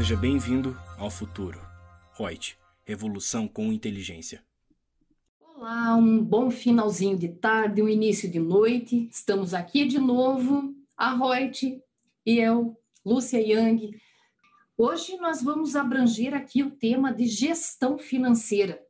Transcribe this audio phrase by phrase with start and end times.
[0.00, 1.60] Seja bem-vindo ao futuro.
[2.16, 2.56] Reut,
[2.86, 4.42] revolução com inteligência.
[5.38, 9.10] Olá, um bom finalzinho de tarde, um início de noite.
[9.12, 11.82] Estamos aqui de novo, a Reut
[12.24, 12.74] e eu,
[13.04, 14.00] Lúcia Yang.
[14.74, 18.80] Hoje nós vamos abranger aqui o tema de gestão financeira.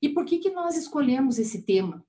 [0.00, 2.06] E por que, que nós escolhemos esse tema?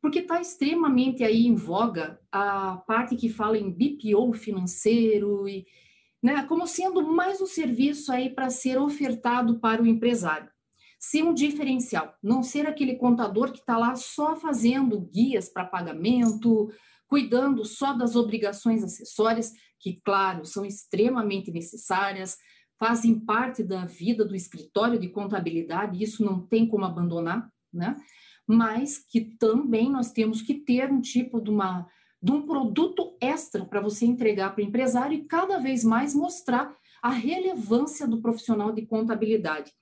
[0.00, 5.66] Porque está extremamente aí em voga a parte que fala em BPO financeiro e
[6.22, 10.50] né, como sendo mais um serviço aí para ser ofertado para o empresário.
[10.98, 16.70] Ser um diferencial, não ser aquele contador que está lá só fazendo guias para pagamento,
[17.06, 22.36] cuidando só das obrigações acessórias, que, claro, são extremamente necessárias,
[22.78, 27.96] fazem parte da vida do escritório de contabilidade, isso não tem como abandonar, né?
[28.46, 31.86] Mas que também nós temos que ter um tipo de uma
[32.26, 36.76] de um produto extra para você entregar para o empresário e cada vez mais mostrar
[37.00, 39.72] a relevância do profissional de contabilidade.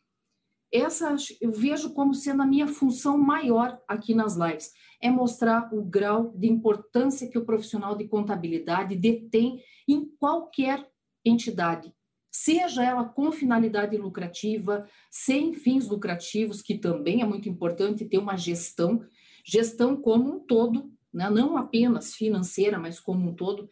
[0.71, 5.83] Essa eu vejo como sendo a minha função maior aqui nas lives, é mostrar o
[5.83, 10.87] grau de importância que o profissional de contabilidade detém em qualquer
[11.25, 11.95] entidade,
[12.31, 18.37] seja ela com finalidade lucrativa, sem fins lucrativos, que também é muito importante ter uma
[18.37, 19.03] gestão,
[19.47, 21.31] gestão como um todo, né?
[21.31, 23.71] não apenas financeira, mas como um todo,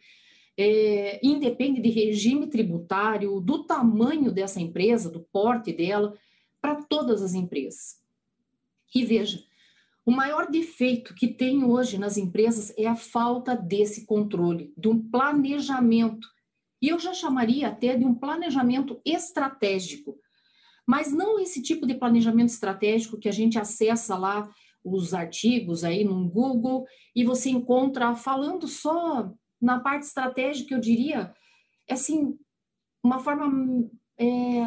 [0.57, 6.17] é, independe de regime tributário, do tamanho dessa empresa, do porte dela,
[6.61, 8.01] para todas as empresas.
[8.95, 9.43] E veja,
[10.05, 14.99] o maior defeito que tem hoje nas empresas é a falta desse controle, de um
[14.99, 16.27] planejamento.
[16.81, 20.17] E eu já chamaria até de um planejamento estratégico.
[20.85, 24.53] Mas não esse tipo de planejamento estratégico que a gente acessa lá
[24.83, 29.31] os artigos aí no Google e você encontra falando só
[29.61, 31.33] na parte estratégica, eu diria,
[31.89, 32.37] assim,
[33.01, 34.61] uma forma é,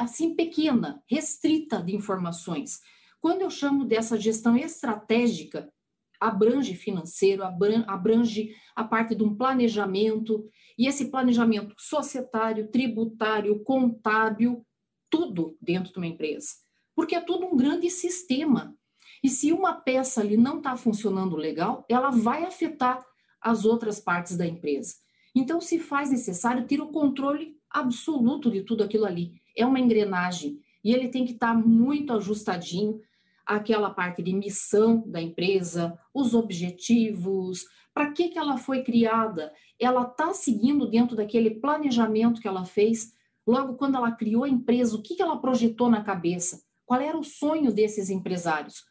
[0.00, 2.80] assim pequena, restrita de informações.
[3.20, 5.72] Quando eu chamo dessa gestão estratégica,
[6.18, 10.48] abrange financeiro, abrange a parte de um planejamento,
[10.78, 14.64] e esse planejamento societário, tributário, contábil,
[15.10, 16.48] tudo dentro de uma empresa.
[16.94, 18.74] Porque é tudo um grande sistema.
[19.22, 23.04] E se uma peça ali não está funcionando legal, ela vai afetar
[23.40, 24.94] as outras partes da empresa.
[25.34, 29.34] Então, se faz necessário ter o controle absoluto de tudo aquilo ali.
[29.56, 33.00] É uma engrenagem e ele tem que estar tá muito ajustadinho
[33.44, 40.02] aquela parte de missão da empresa, os objetivos, para que, que ela foi criada, ela
[40.02, 43.12] está seguindo dentro daquele planejamento que ela fez,
[43.46, 47.18] logo quando ela criou a empresa, o que, que ela projetou na cabeça, qual era
[47.18, 48.84] o sonho desses empresários.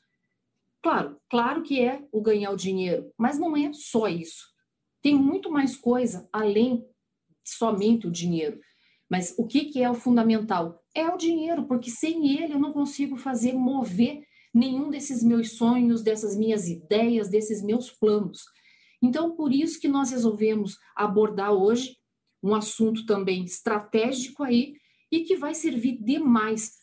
[0.81, 4.47] Claro, claro que é o ganhar o dinheiro, mas não é só isso.
[5.01, 6.85] Tem muito mais coisa além
[7.43, 8.59] somente o dinheiro.
[9.09, 10.81] Mas o que, que é o fundamental?
[10.95, 16.01] É o dinheiro, porque sem ele eu não consigo fazer mover nenhum desses meus sonhos,
[16.01, 18.43] dessas minhas ideias, desses meus planos.
[19.01, 21.97] Então, por isso que nós resolvemos abordar hoje
[22.41, 24.75] um assunto também estratégico aí
[25.11, 26.80] e que vai servir demais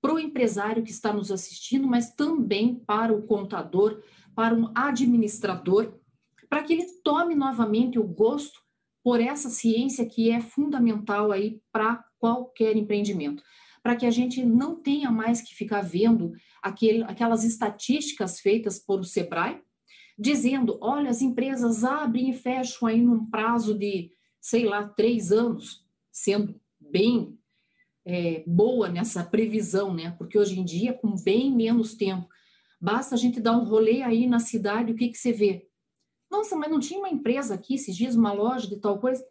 [0.00, 4.02] para o empresário que está nos assistindo, mas também para o contador,
[4.34, 5.98] para um administrador,
[6.48, 8.60] para que ele tome novamente o gosto
[9.02, 13.42] por essa ciência que é fundamental aí para qualquer empreendimento.
[13.82, 16.32] Para que a gente não tenha mais que ficar vendo
[16.62, 19.62] aquele, aquelas estatísticas feitas por o Sebrae,
[20.18, 24.10] dizendo: olha, as empresas abrem e fecham aí num prazo de,
[24.40, 27.37] sei lá, três anos, sendo bem
[28.10, 30.14] é, boa nessa previsão, né?
[30.16, 32.26] Porque hoje em dia, com bem menos tempo,
[32.80, 35.68] basta a gente dar um rolê aí na cidade, o que, que você vê?
[36.30, 39.22] Nossa, mas não tinha uma empresa aqui esses dias, uma loja de tal coisa?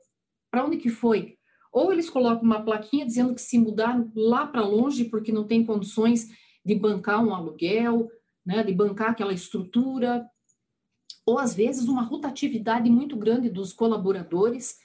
[0.52, 1.40] Para onde que foi?
[1.74, 5.66] Ou eles colocam uma plaquinha dizendo que se mudaram lá para longe porque não tem
[5.66, 6.30] condições
[6.64, 8.08] de bancar um aluguel,
[8.46, 10.30] né, de bancar aquela estrutura,
[11.26, 14.78] ou às vezes uma rotatividade muito grande dos colaboradores,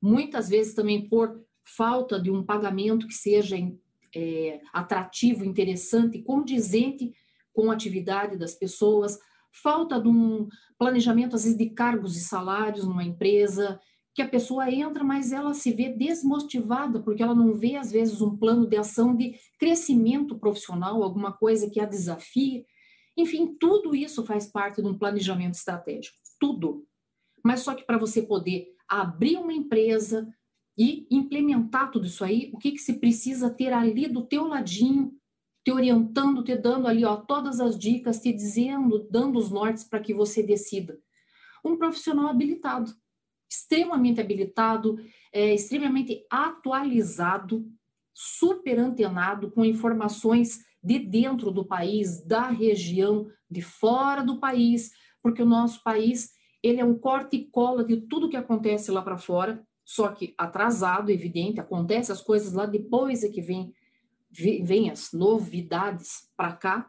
[0.00, 1.42] muitas vezes também por
[1.76, 3.56] falta de um pagamento que seja
[4.14, 7.12] é, atrativo, interessante, condizente
[7.52, 9.18] com a atividade das pessoas,
[9.52, 13.80] falta de um planejamento, às vezes, de cargos e salários numa empresa,
[14.14, 18.20] que a pessoa entra, mas ela se vê desmotivada, porque ela não vê, às vezes,
[18.20, 22.66] um plano de ação de crescimento profissional, alguma coisa que a desafie.
[23.16, 26.84] Enfim, tudo isso faz parte de um planejamento estratégico, tudo.
[27.44, 30.28] Mas só que para você poder abrir uma empresa,
[30.80, 35.12] e implementar tudo isso aí, o que, que se precisa ter ali do teu ladinho,
[35.62, 40.00] te orientando, te dando ali ó, todas as dicas, te dizendo, dando os nortes para
[40.00, 40.98] que você decida.
[41.62, 42.94] Um profissional habilitado,
[43.46, 44.96] extremamente habilitado,
[45.34, 47.70] é, extremamente atualizado,
[48.14, 54.92] super antenado com informações de dentro do país, da região, de fora do país,
[55.22, 56.30] porque o nosso país
[56.62, 60.32] ele é um corte e cola de tudo que acontece lá para fora, só que
[60.38, 63.74] atrasado, evidente, acontece as coisas lá depois é que vem,
[64.30, 66.88] vem as novidades para cá.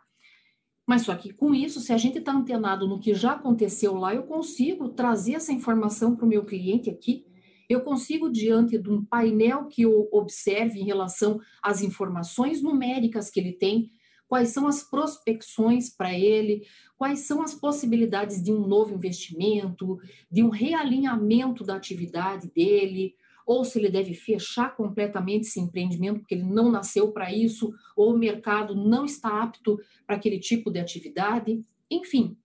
[0.85, 4.13] Mas só que com isso, se a gente está antenado no que já aconteceu lá,
[4.13, 7.25] eu consigo trazer essa informação para o meu cliente aqui.
[7.67, 13.39] Eu consigo, diante de um painel que eu observe em relação às informações numéricas que
[13.39, 13.91] ele tem,
[14.31, 16.65] quais são as prospecções para ele,
[16.97, 19.99] quais são as possibilidades de um novo investimento,
[20.31, 23.13] de um realinhamento da atividade dele,
[23.45, 28.13] ou se ele deve fechar completamente esse empreendimento porque ele não nasceu para isso, ou
[28.13, 31.61] o mercado não está apto para aquele tipo de atividade.
[31.89, 32.37] Enfim,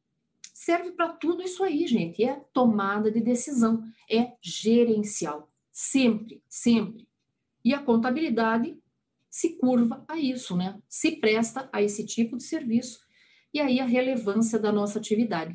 [0.52, 2.24] serve para tudo isso aí, gente.
[2.24, 5.48] É tomada de decisão, é gerencial.
[5.70, 7.06] Sempre, sempre.
[7.64, 8.76] E a contabilidade
[9.36, 10.80] se curva a isso, né?
[10.88, 13.00] Se presta a esse tipo de serviço.
[13.52, 15.54] E aí a relevância da nossa atividade.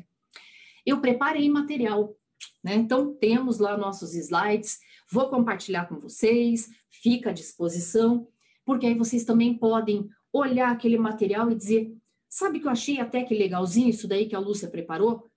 [0.86, 2.16] Eu preparei material,
[2.62, 2.76] né?
[2.76, 4.78] Então temos lá nossos slides,
[5.10, 8.28] vou compartilhar com vocês, fica à disposição,
[8.64, 11.92] porque aí vocês também podem olhar aquele material e dizer:
[12.28, 15.28] sabe que eu achei até que legalzinho isso daí que a Lúcia preparou?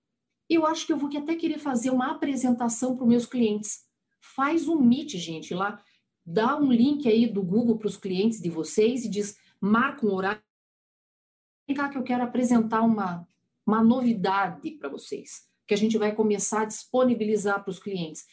[0.48, 3.80] Eu acho que eu vou até querer fazer uma apresentação para os meus clientes.
[4.20, 5.82] Faz um meet, gente, lá
[6.26, 10.12] dá um link aí do Google para os clientes de vocês e diz, marca um
[10.12, 10.42] horário.
[11.68, 13.26] Vem cá que eu quero apresentar uma,
[13.64, 18.26] uma novidade para vocês, que a gente vai começar a disponibilizar para os clientes.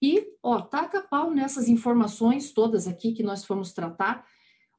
[0.00, 4.26] E, ó, taca pau nessas informações todas aqui que nós fomos tratar,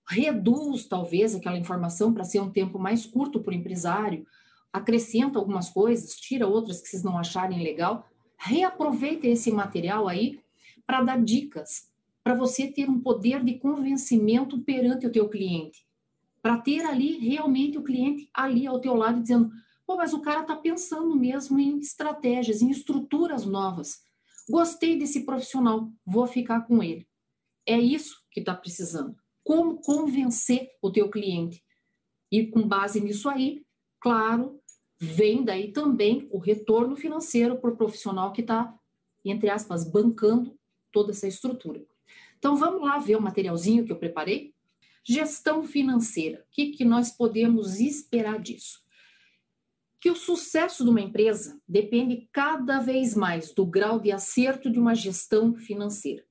[0.08, 4.26] reduz talvez aquela informação para ser um tempo mais curto para o empresário,
[4.72, 8.08] acrescenta algumas coisas, tira outras que vocês não acharem legal,
[8.38, 10.40] reaproveita esse material aí
[10.86, 11.95] para dar dicas
[12.26, 15.86] para você ter um poder de convencimento perante o teu cliente.
[16.42, 19.52] Para ter ali realmente o cliente ali ao teu lado dizendo,
[19.86, 24.02] pô, mas o cara está pensando mesmo em estratégias, em estruturas novas.
[24.50, 27.08] Gostei desse profissional, vou ficar com ele.
[27.64, 29.16] É isso que está precisando.
[29.44, 31.64] Como convencer o teu cliente?
[32.32, 33.64] E com base nisso aí,
[34.00, 34.60] claro,
[35.00, 38.76] vem daí também o retorno financeiro para o profissional que está,
[39.24, 40.58] entre aspas, bancando
[40.92, 41.86] toda essa estrutura.
[42.46, 44.54] Então vamos lá ver o materialzinho que eu preparei.
[45.04, 46.42] Gestão financeira.
[46.42, 48.82] O que, que nós podemos esperar disso?
[50.00, 54.78] Que o sucesso de uma empresa depende cada vez mais do grau de acerto de
[54.78, 56.24] uma gestão financeira.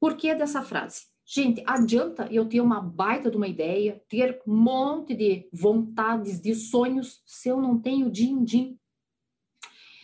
[0.00, 1.06] Por que dessa frase?
[1.24, 6.56] Gente, adianta eu ter uma baita de uma ideia, ter um monte de vontades, de
[6.56, 8.76] sonhos, se eu não tenho din-din.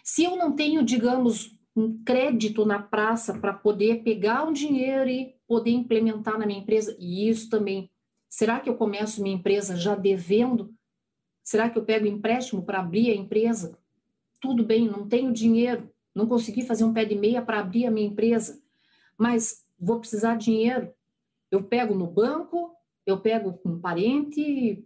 [0.05, 5.34] Se eu não tenho, digamos, um crédito na praça para poder pegar um dinheiro e
[5.46, 6.96] poder implementar na minha empresa.
[6.98, 7.90] E isso também.
[8.28, 10.74] Será que eu começo minha empresa já devendo?
[11.42, 13.78] Será que eu pego empréstimo para abrir a empresa?
[14.40, 17.90] Tudo bem, não tenho dinheiro, não consegui fazer um pé de meia para abrir a
[17.90, 18.62] minha empresa,
[19.18, 20.92] mas vou precisar de dinheiro.
[21.50, 22.74] Eu pego no banco,
[23.06, 24.84] eu pego com um parente,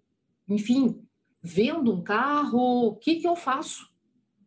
[0.49, 1.03] enfim,
[1.43, 3.89] vendo um carro, o que, que eu faço?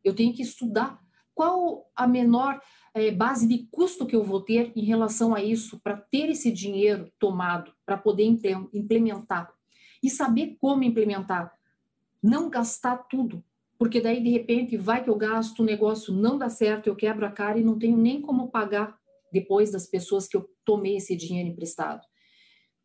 [0.04, 1.01] Eu tenho que estudar
[1.34, 2.62] qual a menor
[2.94, 6.52] é, base de custo que eu vou ter em relação a isso para ter esse
[6.52, 8.24] dinheiro tomado para poder
[8.74, 9.52] implementar?
[10.04, 11.54] E saber como implementar,
[12.22, 13.44] não gastar tudo,
[13.78, 17.26] porque daí de repente vai que eu gasto, o negócio não dá certo, eu quebro
[17.26, 18.96] a cara e não tenho nem como pagar
[19.32, 22.06] depois das pessoas que eu tomei esse dinheiro emprestado.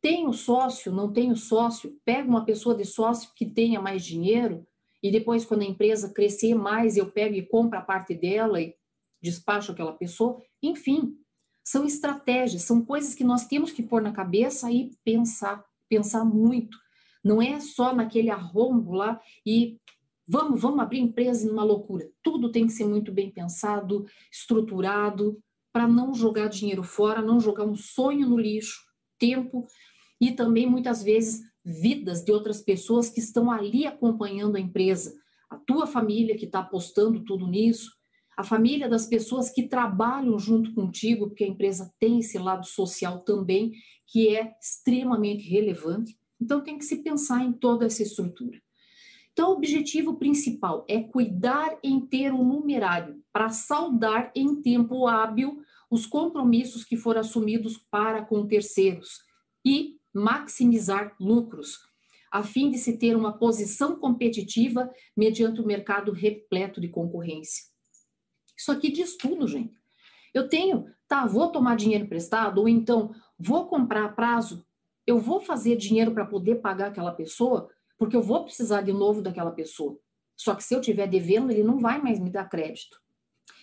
[0.00, 4.66] Tenho sócio, não tenho sócio, pego uma pessoa de sócio que tenha mais dinheiro,
[5.06, 8.74] e depois, quando a empresa crescer mais, eu pego e compro a parte dela e
[9.22, 10.42] despacho aquela pessoa.
[10.60, 11.16] Enfim,
[11.64, 16.76] são estratégias, são coisas que nós temos que pôr na cabeça e pensar, pensar muito.
[17.22, 19.78] Não é só naquele arrombo lá e
[20.26, 22.10] vamos, vamos abrir empresa numa loucura.
[22.22, 25.38] Tudo tem que ser muito bem pensado, estruturado,
[25.72, 28.84] para não jogar dinheiro fora, não jogar um sonho no lixo,
[29.18, 29.66] tempo
[30.20, 35.12] e também muitas vezes vidas de outras pessoas que estão ali acompanhando a empresa,
[35.50, 37.90] a tua família que está apostando tudo nisso,
[38.36, 43.20] a família das pessoas que trabalham junto contigo, porque a empresa tem esse lado social
[43.20, 43.72] também,
[44.06, 46.16] que é extremamente relevante.
[46.40, 48.60] Então, tem que se pensar em toda essa estrutura.
[49.32, 55.58] Então, o objetivo principal é cuidar em ter um numerário para saldar em tempo hábil
[55.90, 59.18] os compromissos que foram assumidos para com terceiros
[59.64, 61.78] e maximizar lucros,
[62.32, 67.64] a fim de se ter uma posição competitiva mediante o mercado repleto de concorrência.
[68.56, 69.74] Isso aqui diz tudo, gente.
[70.32, 74.66] Eu tenho, tá, vou tomar dinheiro emprestado, ou então vou comprar a prazo,
[75.06, 77.68] eu vou fazer dinheiro para poder pagar aquela pessoa,
[77.98, 79.98] porque eu vou precisar de novo daquela pessoa.
[80.34, 83.00] Só que se eu tiver devendo, ele não vai mais me dar crédito.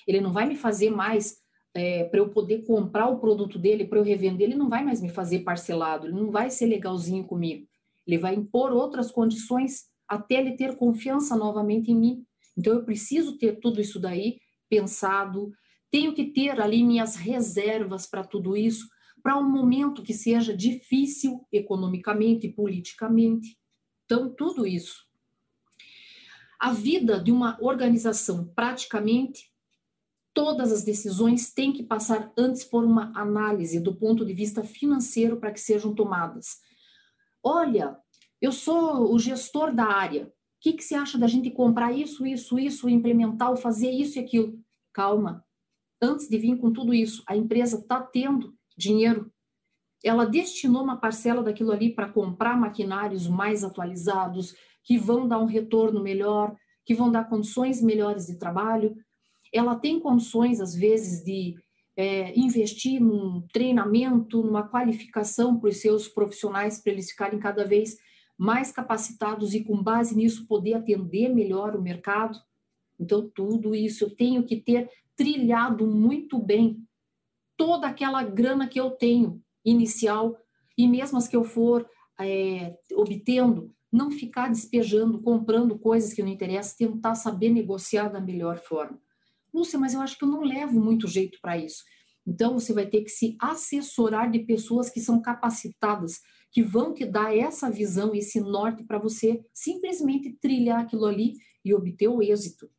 [0.07, 1.42] Ele não vai me fazer mais
[1.73, 5.01] é, para eu poder comprar o produto dele, para eu revender, ele não vai mais
[5.01, 7.67] me fazer parcelado, ele não vai ser legalzinho comigo.
[8.05, 12.25] Ele vai impor outras condições até ele ter confiança novamente em mim.
[12.57, 14.39] Então eu preciso ter tudo isso daí
[14.69, 15.51] pensado,
[15.89, 18.87] tenho que ter ali minhas reservas para tudo isso,
[19.21, 23.57] para um momento que seja difícil economicamente e politicamente.
[24.03, 25.07] Então, tudo isso.
[26.59, 29.52] A vida de uma organização, praticamente,
[30.33, 35.37] todas as decisões têm que passar antes por uma análise do ponto de vista financeiro
[35.37, 36.57] para que sejam tomadas.
[37.43, 37.97] Olha,
[38.41, 40.25] eu sou o gestor da área.
[40.25, 44.21] O que, que você acha da gente comprar isso, isso, isso, implementar, fazer isso e
[44.21, 44.59] aquilo?
[44.91, 45.45] Calma.
[46.01, 49.31] Antes de vir com tudo isso, a empresa está tendo dinheiro,
[50.03, 55.45] ela destinou uma parcela daquilo ali para comprar maquinários mais atualizados, que vão dar um
[55.45, 56.53] retorno melhor,
[56.85, 58.95] que vão dar condições melhores de trabalho.
[59.53, 61.55] Ela tem condições, às vezes, de
[61.95, 67.97] é, investir num treinamento, numa qualificação para os seus profissionais, para eles ficarem cada vez
[68.37, 72.39] mais capacitados e, com base nisso, poder atender melhor o mercado.
[72.99, 76.83] Então, tudo isso eu tenho que ter trilhado muito bem
[77.55, 80.37] toda aquela grana que eu tenho inicial
[80.77, 81.87] e mesmo as que eu for
[82.19, 88.57] é, obtendo, não ficar despejando, comprando coisas que não interessam, tentar saber negociar da melhor
[88.57, 88.99] forma.
[89.53, 91.83] Lúcia, mas eu acho que eu não levo muito jeito para isso.
[92.25, 96.19] Então, você vai ter que se assessorar de pessoas que são capacitadas,
[96.51, 101.33] que vão te dar essa visão, esse norte para você simplesmente trilhar aquilo ali
[101.65, 102.69] e obter o êxito.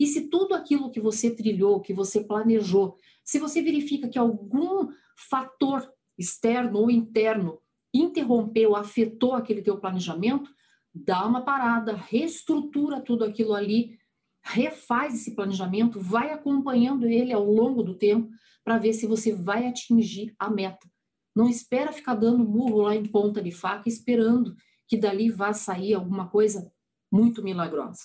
[0.00, 4.88] E se tudo aquilo que você trilhou, que você planejou, se você verifica que algum
[5.28, 7.60] fator externo ou interno
[7.92, 10.50] interrompeu, afetou aquele teu planejamento,
[10.94, 13.98] dá uma parada, reestrutura tudo aquilo ali,
[14.42, 18.30] refaz esse planejamento, vai acompanhando ele ao longo do tempo
[18.64, 20.88] para ver se você vai atingir a meta.
[21.34, 25.94] Não espera ficar dando murro lá em ponta de faca esperando que dali vá sair
[25.94, 26.72] alguma coisa
[27.12, 28.02] muito milagrosa.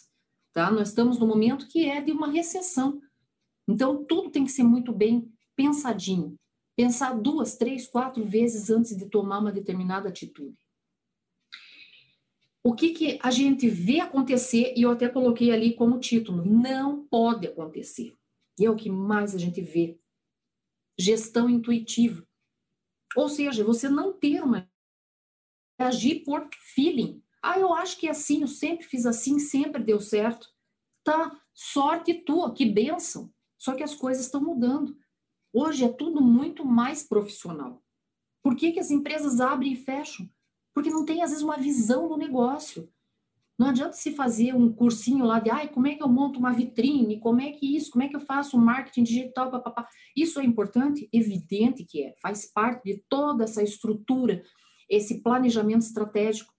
[0.54, 0.70] Tá?
[0.70, 3.02] Nós estamos no momento que é de uma recessão.
[3.68, 6.36] Então, tudo tem que ser muito bem pensadinho.
[6.76, 10.58] Pensar duas, três, quatro vezes antes de tomar uma determinada atitude.
[12.64, 17.06] O que, que a gente vê acontecer, e eu até coloquei ali como título, não
[17.06, 18.16] pode acontecer.
[18.58, 20.00] E é o que mais a gente vê.
[20.98, 22.26] Gestão intuitiva.
[23.18, 24.70] Ou seja, você não ter uma.
[25.78, 27.22] agir por feeling.
[27.42, 30.48] Ah, eu acho que é assim, eu sempre fiz assim, sempre deu certo.
[31.04, 33.34] Tá, sorte tua, que benção.
[33.58, 34.98] Só que as coisas estão mudando.
[35.52, 37.84] Hoje é tudo muito mais profissional.
[38.42, 40.30] Por que, que as empresas abrem e fecham?
[40.74, 42.90] Porque não tem, às vezes, uma visão do negócio.
[43.58, 46.52] Não adianta se fazer um cursinho lá de ai, como é que eu monto uma
[46.52, 49.88] vitrine, como é que isso, como é que eu faço marketing digital, papapá.
[50.16, 51.08] Isso é importante?
[51.14, 54.44] Evidente que é, faz parte de toda essa estrutura,
[54.90, 56.54] esse planejamento estratégico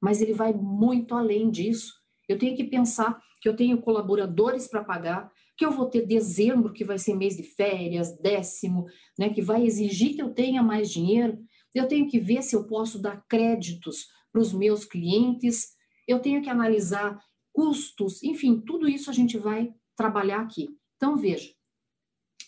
[0.00, 1.94] mas ele vai muito além disso.
[2.28, 6.72] Eu tenho que pensar que eu tenho colaboradores para pagar, que eu vou ter dezembro,
[6.72, 8.86] que vai ser mês de férias, décimo,
[9.18, 11.38] né, que vai exigir que eu tenha mais dinheiro.
[11.74, 15.74] Eu tenho que ver se eu posso dar créditos para os meus clientes.
[16.06, 17.18] Eu tenho que analisar
[17.52, 20.68] custos, enfim, tudo isso a gente vai trabalhar aqui.
[20.96, 21.52] Então, veja,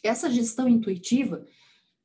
[0.05, 1.45] essa gestão intuitiva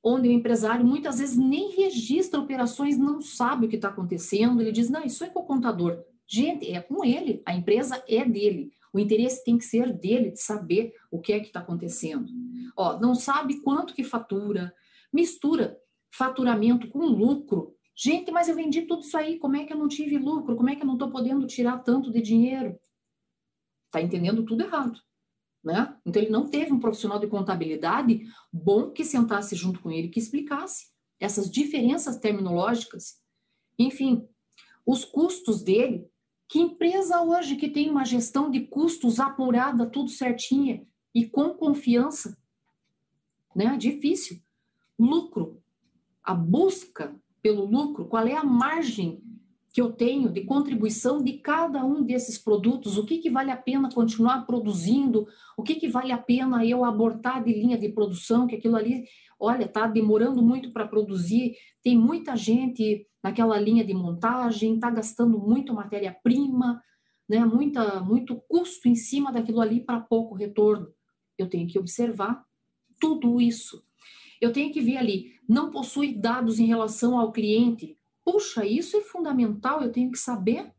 [0.03, 4.71] onde o empresário muitas vezes nem registra operações, não sabe o que está acontecendo, ele
[4.71, 6.03] diz, não, isso é com o contador.
[6.27, 8.71] Gente, é com ele, a empresa é dele.
[8.93, 12.31] O interesse tem que ser dele, de saber o que é que está acontecendo.
[12.77, 14.73] Ó, não sabe quanto que fatura,
[15.11, 15.77] mistura
[16.15, 17.75] faturamento com lucro.
[17.95, 20.55] Gente, mas eu vendi tudo isso aí, como é que eu não tive lucro?
[20.55, 22.77] Como é que eu não estou podendo tirar tanto de dinheiro?
[23.85, 24.99] Está entendendo tudo errado.
[25.63, 25.95] Né?
[26.05, 30.19] Então, ele não teve um profissional de contabilidade bom que sentasse junto com ele, que
[30.19, 30.87] explicasse
[31.19, 33.19] essas diferenças terminológicas.
[33.79, 34.27] Enfim,
[34.85, 36.07] os custos dele.
[36.47, 42.37] Que empresa hoje que tem uma gestão de custos apurada, tudo certinha e com confiança?
[43.55, 43.75] Né?
[43.77, 44.39] Difícil.
[44.99, 45.54] Lucro.
[46.25, 49.21] A busca pelo lucro, qual é a margem
[49.75, 53.57] que eu tenho de contribuição de cada um desses produtos, o que, que vale a
[53.57, 55.27] pena continuar produzindo,
[55.57, 59.03] o que, que vale a pena eu abortar de linha de produção, que aquilo ali,
[59.37, 65.37] olha, está demorando muito para produzir, tem muita gente naquela linha de montagem, está gastando
[65.37, 66.81] muito matéria-prima,
[67.27, 70.87] né, muita, muito custo em cima daquilo ali para pouco retorno.
[71.37, 72.45] Eu tenho que observar
[72.97, 73.83] tudo isso.
[74.41, 77.97] Eu tenho que ver ali, não possui dados em relação ao cliente.
[78.23, 80.73] Puxa, isso é fundamental, eu tenho que saber.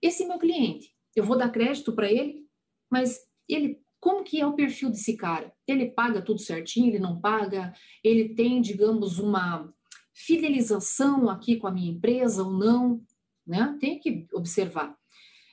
[0.00, 2.46] Esse meu cliente, eu vou dar crédito para ele,
[2.90, 5.52] mas ele, como que é o perfil desse cara?
[5.66, 7.72] Ele paga tudo certinho, ele não paga?
[8.02, 9.72] Ele tem, digamos, uma
[10.14, 13.00] fidelização aqui com a minha empresa ou não?
[13.46, 13.76] Né?
[13.80, 14.96] Tem que observar.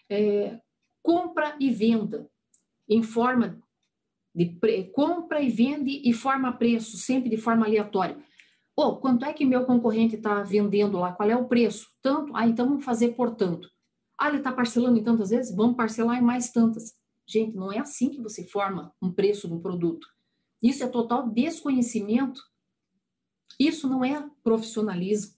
[0.10, 0.60] É,
[1.02, 2.30] compra e venda
[2.88, 3.60] em forma
[4.36, 4.60] de
[4.94, 8.18] compra e vende e forma preço, sempre de forma aleatória.
[8.76, 11.14] Oh, quanto é que meu concorrente está vendendo lá?
[11.14, 11.88] Qual é o preço?
[12.02, 12.36] Tanto?
[12.36, 13.70] Ah, então vamos fazer por tanto.
[14.20, 15.56] Ah, ele está parcelando em tantas vezes?
[15.56, 16.94] Vamos parcelar em mais tantas.
[17.26, 20.06] Gente, não é assim que você forma um preço de um produto.
[20.62, 22.42] Isso é total desconhecimento.
[23.58, 25.34] Isso não é profissionalismo.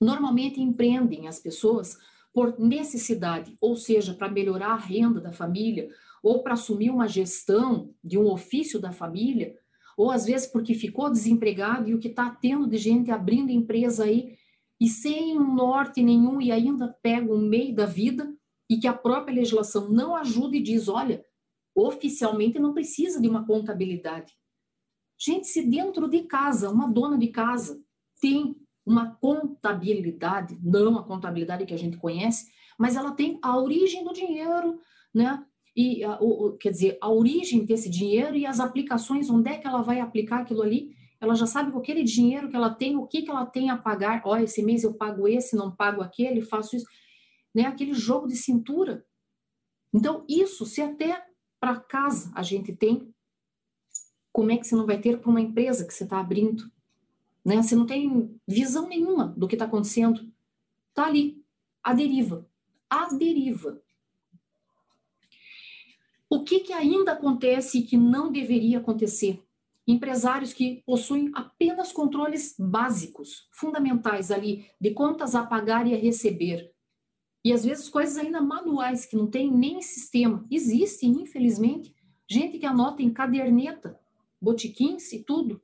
[0.00, 1.98] Normalmente empreendem as pessoas
[2.32, 5.90] por necessidade, ou seja, para melhorar a renda da família,
[6.22, 9.54] ou para assumir uma gestão de um ofício da família,
[9.96, 14.04] ou às vezes porque ficou desempregado e o que está tendo de gente abrindo empresa
[14.04, 14.36] aí
[14.80, 18.32] e sem um norte nenhum e ainda pega o meio da vida
[18.68, 21.24] e que a própria legislação não ajuda e diz, olha,
[21.74, 24.32] oficialmente não precisa de uma contabilidade.
[25.18, 27.80] Gente, se dentro de casa, uma dona de casa
[28.20, 34.02] tem uma contabilidade, não a contabilidade que a gente conhece, mas ela tem a origem
[34.02, 34.80] do dinheiro,
[35.14, 35.44] né?
[35.74, 39.66] E a, o, quer dizer, a origem desse dinheiro e as aplicações, onde é que
[39.66, 43.06] ela vai aplicar aquilo ali, ela já sabe com aquele dinheiro que ela tem, o
[43.06, 44.22] que, que ela tem a pagar.
[44.24, 46.86] Ó, esse mês eu pago esse, não pago aquele, faço isso.
[47.54, 47.62] Né?
[47.62, 49.06] Aquele jogo de cintura.
[49.94, 51.24] Então, isso, se até
[51.60, 53.14] para casa a gente tem,
[54.32, 56.68] como é que você não vai ter para uma empresa que você está abrindo?
[57.44, 57.62] Né?
[57.62, 60.28] Você não tem visão nenhuma do que está acontecendo.
[60.88, 61.40] Está ali,
[61.84, 62.48] a deriva.
[62.90, 63.80] A deriva.
[66.32, 69.44] O que, que ainda acontece e que não deveria acontecer?
[69.86, 76.72] Empresários que possuem apenas controles básicos, fundamentais ali, de contas a pagar e a receber.
[77.44, 80.42] E às vezes coisas ainda manuais, que não tem nem sistema.
[80.50, 81.94] Existe, infelizmente,
[82.26, 84.00] gente que anota em caderneta,
[84.40, 85.60] botiquins e tudo,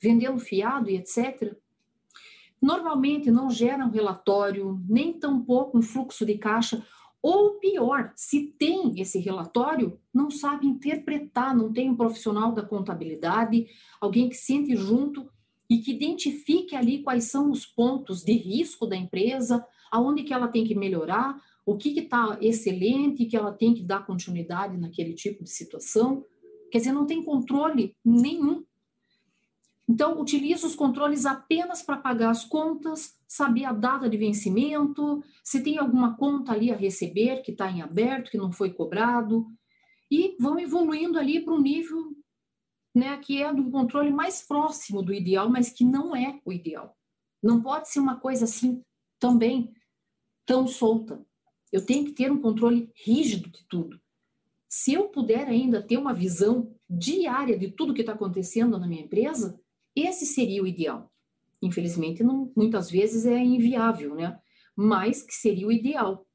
[0.00, 1.56] vendendo fiado e etc.
[2.60, 6.86] Normalmente não geram relatório, nem tampouco um fluxo de caixa,
[7.22, 13.68] ou pior, se tem esse relatório, não sabe interpretar, não tem um profissional da contabilidade,
[14.00, 15.30] alguém que sente junto
[15.70, 20.48] e que identifique ali quais são os pontos de risco da empresa, aonde que ela
[20.48, 25.44] tem que melhorar, o que está excelente, que ela tem que dar continuidade naquele tipo
[25.44, 26.24] de situação.
[26.72, 28.64] Quer dizer, não tem controle nenhum
[29.88, 35.62] então, utiliza os controles apenas para pagar as contas, saber a data de vencimento, se
[35.62, 39.46] tem alguma conta ali a receber que está em aberto, que não foi cobrado,
[40.10, 42.14] e vão evoluindo ali para um nível
[42.94, 46.94] né, que é do controle mais próximo do ideal, mas que não é o ideal.
[47.42, 48.82] Não pode ser uma coisa assim
[49.18, 49.72] também
[50.44, 51.24] tão solta.
[51.72, 53.98] Eu tenho que ter um controle rígido de tudo.
[54.68, 59.04] Se eu puder ainda ter uma visão diária de tudo que está acontecendo na minha
[59.04, 59.58] empresa,
[59.96, 61.10] esse seria o ideal.
[61.62, 64.36] Infelizmente, não, muitas vezes é inviável, né?
[64.74, 66.26] Mas que seria o ideal.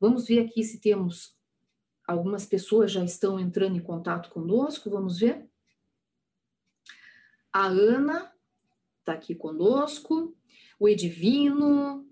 [0.00, 1.36] Vamos ver aqui se temos
[2.06, 4.88] algumas pessoas já estão entrando em contato conosco.
[4.88, 5.46] Vamos ver.
[7.52, 8.32] A Ana
[9.00, 10.34] está aqui conosco.
[10.80, 12.08] O Edivino,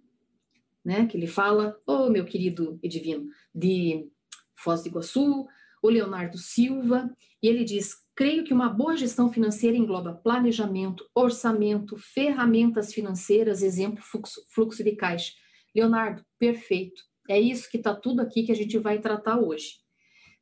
[0.85, 1.07] né?
[1.07, 4.11] Que ele fala, ô oh, meu querido Edivino, de
[4.55, 5.49] Foz do Iguaçu.
[5.83, 11.98] O Leonardo Silva, e ele diz: Creio que uma boa gestão financeira engloba planejamento, orçamento,
[11.98, 15.35] ferramentas financeiras, exemplo, fluxo, fluxo de caixa.
[15.74, 17.02] Leonardo, perfeito.
[17.29, 19.81] É isso que está tudo aqui que a gente vai tratar hoje.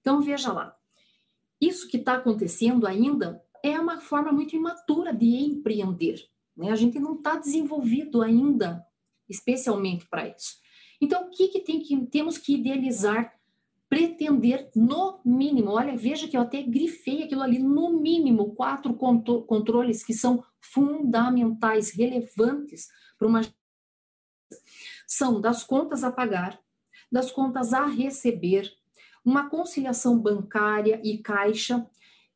[0.01, 0.77] Então, veja lá.
[1.61, 6.25] Isso que está acontecendo ainda é uma forma muito imatura de empreender.
[6.57, 6.71] Né?
[6.71, 8.87] A gente não está desenvolvido ainda,
[9.29, 10.59] especialmente para isso.
[11.01, 13.35] Então, o que, que, tem que temos que idealizar
[13.95, 20.03] pretender, no mínimo, olha, veja que eu até grifei aquilo ali, no mínimo, quatro controles
[20.03, 23.41] que são fundamentais, relevantes para uma.
[25.07, 26.59] São das contas a pagar,
[27.11, 28.69] das contas a receber,
[29.25, 31.89] uma conciliação bancária e caixa,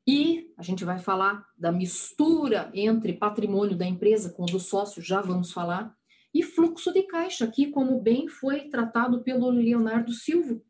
[0.07, 5.03] e a gente vai falar da mistura entre patrimônio da empresa com o do sócio,
[5.03, 5.93] já vamos falar,
[6.33, 10.63] e fluxo de caixa, aqui como bem foi tratado pelo Leonardo Silva,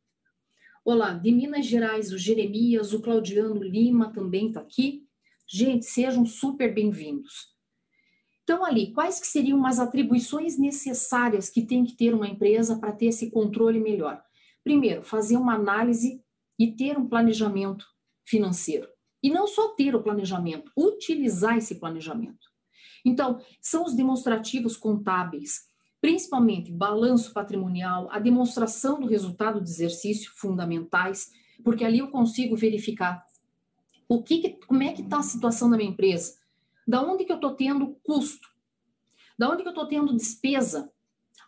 [0.91, 5.07] Olá, de Minas Gerais, o Jeremias, o Claudiano Lima também está aqui.
[5.47, 7.55] Gente, sejam super bem-vindos.
[8.43, 12.91] Então, ali, quais que seriam as atribuições necessárias que tem que ter uma empresa para
[12.91, 14.19] ter esse controle melhor?
[14.65, 16.25] Primeiro, fazer uma análise
[16.59, 17.85] e ter um planejamento
[18.27, 18.89] financeiro.
[19.23, 22.49] E não só ter o planejamento, utilizar esse planejamento.
[23.05, 25.68] Então, são os demonstrativos contábeis,
[26.01, 31.31] principalmente balanço patrimonial, a demonstração do resultado do exercício fundamentais,
[31.65, 33.25] porque ali eu consigo verificar
[34.09, 36.39] o que, como é que está a situação da minha empresa,
[36.87, 38.49] da onde que eu estou tendo custo,
[39.39, 40.91] da onde que eu estou tendo despesa.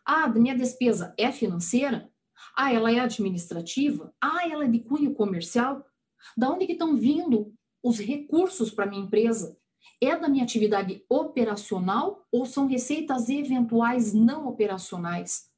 [0.05, 2.11] Ah, minha despesa é financeira?
[2.55, 4.15] Ah, ela é administrativa?
[4.21, 5.85] Ah, ela é de cunho comercial?
[6.37, 9.57] Da onde que estão vindo os recursos para minha empresa?
[10.01, 15.51] É da minha atividade operacional ou são receitas eventuais não operacionais?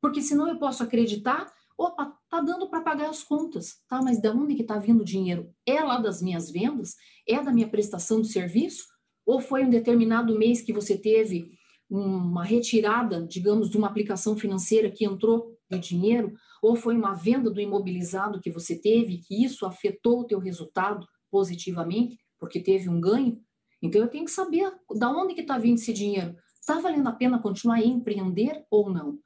[0.00, 4.02] Porque senão eu posso acreditar, opa, tá dando para pagar as contas, tá?
[4.02, 5.52] Mas de onde que está vindo o dinheiro?
[5.66, 6.94] É lá das minhas vendas?
[7.26, 8.86] É da minha prestação de serviço?
[9.24, 11.50] Ou foi um determinado mês que você teve
[11.90, 16.34] uma retirada, digamos, de uma aplicação financeira que entrou de dinheiro?
[16.62, 21.06] Ou foi uma venda do imobilizado que você teve que isso afetou o teu resultado
[21.30, 22.18] positivamente?
[22.38, 23.40] Porque teve um ganho.
[23.82, 26.36] Então eu tenho que saber da onde que está vindo esse dinheiro.
[26.60, 29.18] Está valendo a pena continuar a empreender ou não?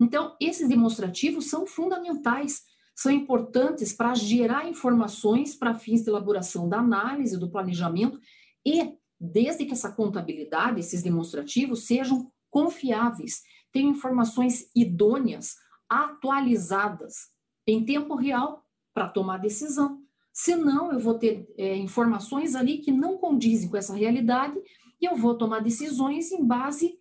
[0.00, 2.62] Então esses demonstrativos são fundamentais,
[2.94, 8.18] são importantes para gerar informações para fins de elaboração da análise, do planejamento
[8.64, 13.42] e desde que essa contabilidade, esses demonstrativos sejam confiáveis,
[13.72, 15.56] tenham informações idôneas,
[15.88, 17.14] atualizadas
[17.66, 20.03] em tempo real para tomar decisão.
[20.36, 24.60] Senão, eu vou ter é, informações ali que não condizem com essa realidade
[25.00, 26.98] e eu vou tomar decisões em base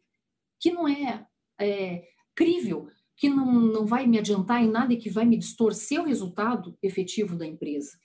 [0.59, 1.25] que não é,
[1.59, 5.99] é crível, que não, não vai me adiantar em nada e que vai me distorcer
[5.99, 7.97] o resultado efetivo da empresa.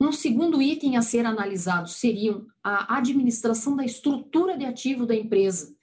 [0.00, 5.76] Um segundo item a ser analisado seria a administração da estrutura de ativo da empresa.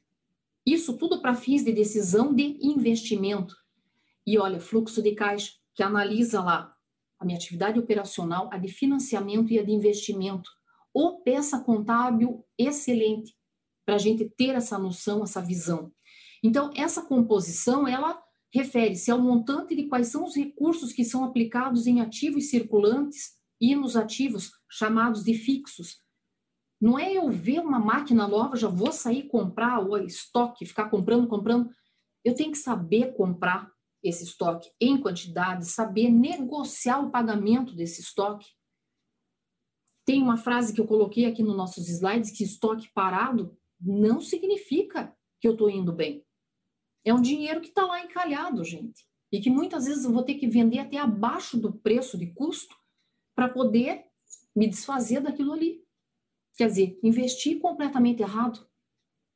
[0.66, 3.56] Isso tudo para fins de decisão de investimento.
[4.26, 6.76] E olha, fluxo de caixa, que analisa lá
[7.20, 10.50] a minha atividade operacional, a de financiamento e a de investimento,
[10.94, 13.36] ou peça contábil excelente,
[13.86, 15.92] para a gente ter essa noção, essa visão.
[16.44, 18.22] Então, essa composição, ela
[18.54, 23.76] refere-se ao montante de quais são os recursos que são aplicados em ativos circulantes e
[23.76, 25.98] nos ativos chamados de fixos.
[26.82, 31.28] Não é eu ver uma máquina nova, já vou sair comprar o estoque, ficar comprando,
[31.28, 31.70] comprando.
[32.24, 33.70] Eu tenho que saber comprar,
[34.04, 38.48] esse estoque em quantidade, saber negociar o pagamento desse estoque.
[40.06, 45.16] Tem uma frase que eu coloquei aqui nos nossos slides que estoque parado não significa
[45.40, 46.26] que eu estou indo bem.
[47.06, 49.08] É um dinheiro que está lá encalhado, gente.
[49.32, 52.76] E que muitas vezes eu vou ter que vender até abaixo do preço de custo
[53.36, 54.06] para poder
[54.56, 55.86] me desfazer daquilo ali.
[56.58, 58.68] Quer dizer, investir completamente errado.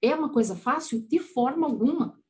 [0.02, 1.08] É uma coisa fácil?
[1.08, 2.22] De forma alguma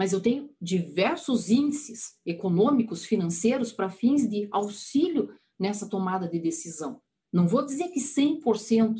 [0.00, 7.02] mas eu tenho diversos índices econômicos, financeiros, para fins de auxílio nessa tomada de decisão.
[7.30, 8.96] Não vou dizer que 100%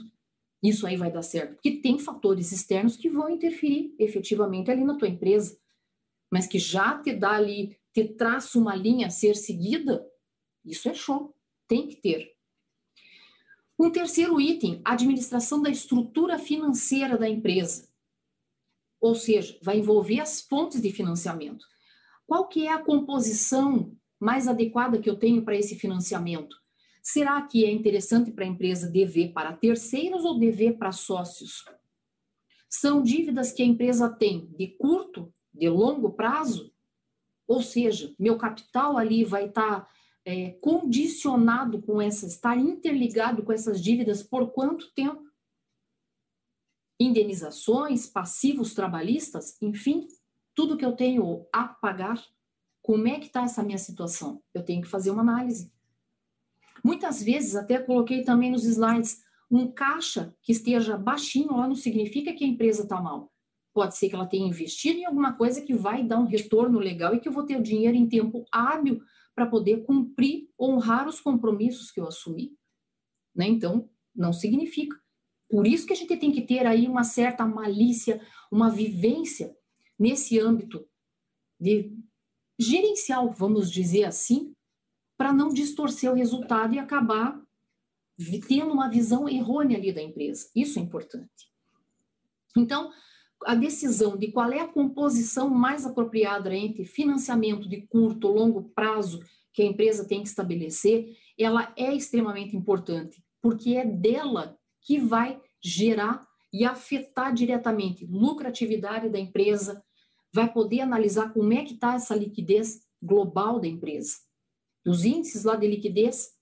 [0.63, 4.95] isso aí vai dar certo, porque tem fatores externos que vão interferir efetivamente ali na
[4.95, 5.59] tua empresa,
[6.31, 10.07] mas que já te dá ali, te traça uma linha a ser seguida,
[10.67, 11.35] isso é show,
[11.67, 12.31] tem que ter.
[13.79, 17.90] Um terceiro item, administração da estrutura financeira da empresa
[19.01, 21.65] ou seja, vai envolver as fontes de financiamento.
[22.27, 26.57] Qual que é a composição mais adequada que eu tenho para esse financiamento?
[27.03, 31.65] Será que é interessante para a empresa dever para terceiros ou dever para sócios?
[32.69, 36.73] São dívidas que a empresa tem de curto, de longo prazo?
[37.49, 39.89] Ou seja, meu capital ali vai estar tá,
[40.25, 45.30] é, condicionado com essas, estar interligado com essas dívidas por quanto tempo?
[47.01, 50.07] Indenizações, passivos trabalhistas, enfim,
[50.55, 52.23] tudo que eu tenho a pagar,
[52.83, 54.43] como é que está essa minha situação?
[54.53, 55.73] Eu tenho que fazer uma análise.
[56.85, 62.33] Muitas vezes, até coloquei também nos slides, um caixa que esteja baixinho lá não significa
[62.33, 63.33] que a empresa está mal.
[63.73, 67.15] Pode ser que ela tenha investido em alguma coisa que vai dar um retorno legal
[67.15, 69.01] e que eu vou ter o dinheiro em tempo hábil
[69.35, 72.57] para poder cumprir, honrar os compromissos que eu assumi.
[73.35, 73.47] Né?
[73.47, 74.97] Então, não significa.
[75.51, 79.55] Por isso que a gente tem que ter aí uma certa malícia, uma vivência
[79.99, 80.87] nesse âmbito
[81.61, 81.93] de
[82.59, 84.55] gerencial, vamos dizer assim,
[85.19, 87.41] para não distorcer o resultado e acabar
[88.47, 90.49] tendo uma visão errônea ali da empresa.
[90.55, 91.51] Isso é importante.
[92.57, 92.91] Então,
[93.45, 99.21] a decisão de qual é a composição mais apropriada entre financiamento de curto longo prazo
[99.53, 105.41] que a empresa tem que estabelecer, ela é extremamente importante, porque é dela que vai
[105.63, 109.85] gerar e afetar diretamente lucratividade da empresa,
[110.33, 114.17] vai poder analisar como é que está essa liquidez global da empresa.
[114.87, 116.33] Os índices lá de liquidez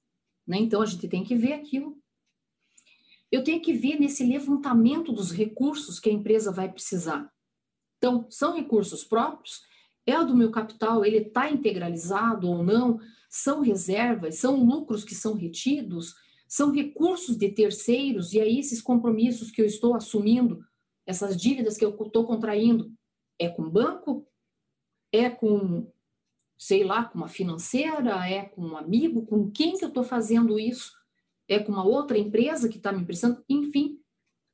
[0.47, 0.59] Né?
[0.59, 1.99] Então, a gente tem que ver aquilo.
[3.31, 7.31] Eu tenho que ver nesse levantamento dos recursos que a empresa vai precisar.
[7.99, 9.61] Então, são recursos próprios?
[10.07, 11.05] É o do meu capital?
[11.05, 12.99] Ele está integralizado ou não?
[13.29, 14.37] São reservas?
[14.37, 16.15] São lucros que são retidos?
[16.49, 18.33] São recursos de terceiros?
[18.33, 20.65] E aí, esses compromissos que eu estou assumindo,
[21.07, 22.91] essas dívidas que eu estou contraindo,
[23.39, 24.27] é com banco?
[25.13, 25.87] É com
[26.59, 30.59] sei lá, com uma financeira, é com um amigo, com quem que eu estou fazendo
[30.59, 30.93] isso?
[31.47, 33.43] É com uma outra empresa que está me emprestando?
[33.49, 34.01] Enfim,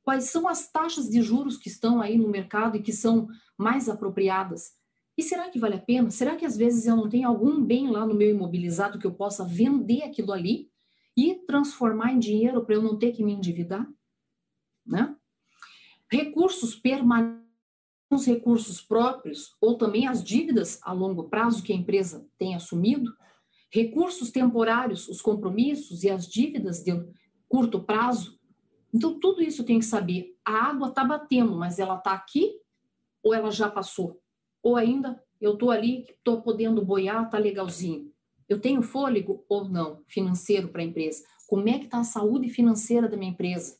[0.03, 3.27] quais são as taxas de juros que estão aí no mercado e que são
[3.57, 4.73] mais apropriadas?
[5.17, 6.11] E será que vale a pena?
[6.11, 9.13] Será que às vezes eu não tenho algum bem lá no meu imobilizado que eu
[9.13, 10.69] possa vender aquilo ali
[11.15, 13.87] e transformar em dinheiro para eu não ter que me endividar?
[14.85, 15.15] Né?
[16.11, 17.45] Recursos permanentes
[18.09, 23.11] os recursos próprios ou também as dívidas a longo prazo que a empresa tem assumido,
[23.71, 26.91] recursos temporários, os compromissos e as dívidas de
[27.47, 28.39] curto prazo.
[28.93, 30.35] Então, tudo isso tem que saber.
[30.45, 32.53] A água está batendo, mas ela está aqui
[33.21, 34.21] ou ela já passou?
[34.63, 38.11] Ou ainda eu estou ali, estou podendo boiar, está legalzinho.
[38.47, 41.23] Eu tenho fôlego ou não financeiro para a empresa?
[41.47, 43.77] Como é que está a saúde financeira da minha empresa?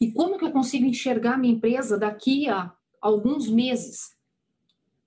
[0.00, 4.14] E como que eu consigo enxergar a minha empresa daqui a alguns meses.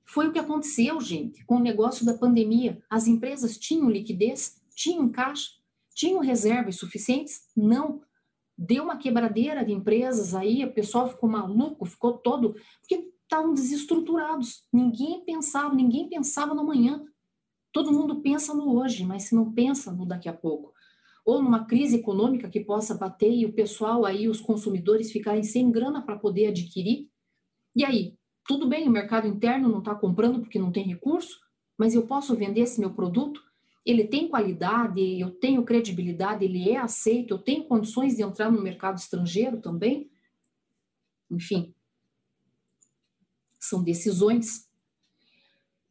[0.04, 2.84] Foi o que aconteceu, gente, com o negócio da pandemia.
[2.90, 5.52] As empresas tinham liquidez, tinham caixa,
[5.96, 7.48] tinham reservas suficientes?
[7.56, 8.02] Não.
[8.58, 12.56] Deu uma quebradeira de empresas aí, o pessoal ficou maluco, ficou todo.
[12.82, 14.68] Porque estavam desestruturados.
[14.72, 17.04] Ninguém pensava, ninguém pensava no amanhã.
[17.76, 20.74] Todo mundo pensa no hoje, mas se não pensa no daqui a pouco.
[21.26, 25.70] Ou numa crise econômica que possa bater e o pessoal aí, os consumidores, ficarem sem
[25.70, 27.10] grana para poder adquirir,
[27.76, 31.38] e aí, tudo bem, o mercado interno não está comprando porque não tem recurso,
[31.78, 33.44] mas eu posso vender esse meu produto?
[33.86, 38.62] Ele tem qualidade, eu tenho credibilidade, ele é aceito, eu tenho condições de entrar no
[38.62, 40.10] mercado estrangeiro também?
[41.30, 41.76] Enfim,
[43.60, 44.64] são decisões.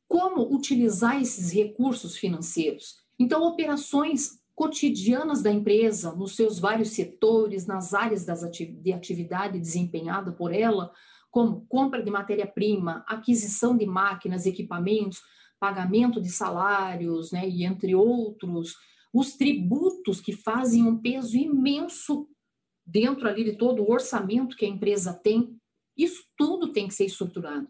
[0.08, 2.96] Como utilizar esses recursos financeiros?
[3.18, 10.32] Então, operações cotidianas da empresa, nos seus vários setores, nas áreas ati de atividade desempenhada
[10.32, 10.92] por ela,
[11.30, 15.20] como compra de matéria-prima, aquisição de máquinas, equipamentos,
[15.58, 18.76] pagamento de salários, né, e entre outros,
[19.12, 22.28] os tributos que fazem um peso imenso
[22.86, 25.56] dentro ali de todo o orçamento que a empresa tem,
[25.96, 27.66] isso tudo tem que ser estruturado.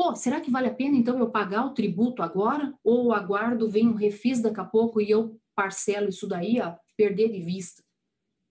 [0.00, 2.72] Pô, será que vale a pena então eu pagar o tributo agora?
[2.82, 7.30] Ou aguardo, vem um refis daqui a pouco e eu parcelo isso daí a perder
[7.30, 7.84] de vista?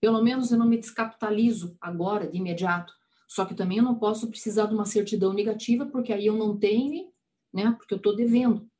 [0.00, 2.92] Pelo menos eu não me descapitalizo agora, de imediato.
[3.26, 6.56] Só que também eu não posso precisar de uma certidão negativa, porque aí eu não
[6.56, 7.10] tenho,
[7.52, 7.74] né?
[7.76, 8.70] Porque eu estou devendo.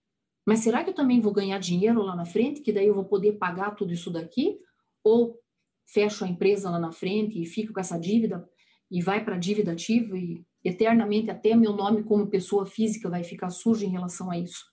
[0.47, 3.05] Mas será que eu também vou ganhar dinheiro lá na frente, que daí eu vou
[3.05, 4.61] poder pagar tudo isso daqui?
[5.03, 5.37] Ou
[5.87, 8.49] fecho a empresa lá na frente e fico com essa dívida
[8.91, 13.25] e vai para a dívida ativa e eternamente até meu nome como pessoa física vai
[13.25, 14.65] ficar sujo em relação a isso?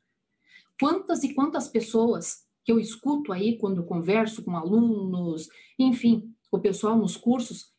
[0.79, 5.47] Quantas e quantas pessoas que eu escuto aí quando converso com alunos,
[5.79, 7.71] enfim, o pessoal nos cursos,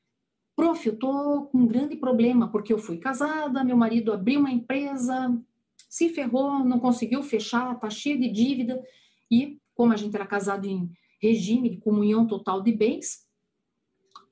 [0.57, 4.51] Prof, eu tô com um grande problema, porque eu fui casada, meu marido abriu uma
[4.51, 5.41] empresa,
[5.89, 8.83] se ferrou, não conseguiu fechar, tá cheio de dívida,
[9.31, 10.91] e como a gente era casado em
[11.23, 13.25] regime de comunhão total de bens,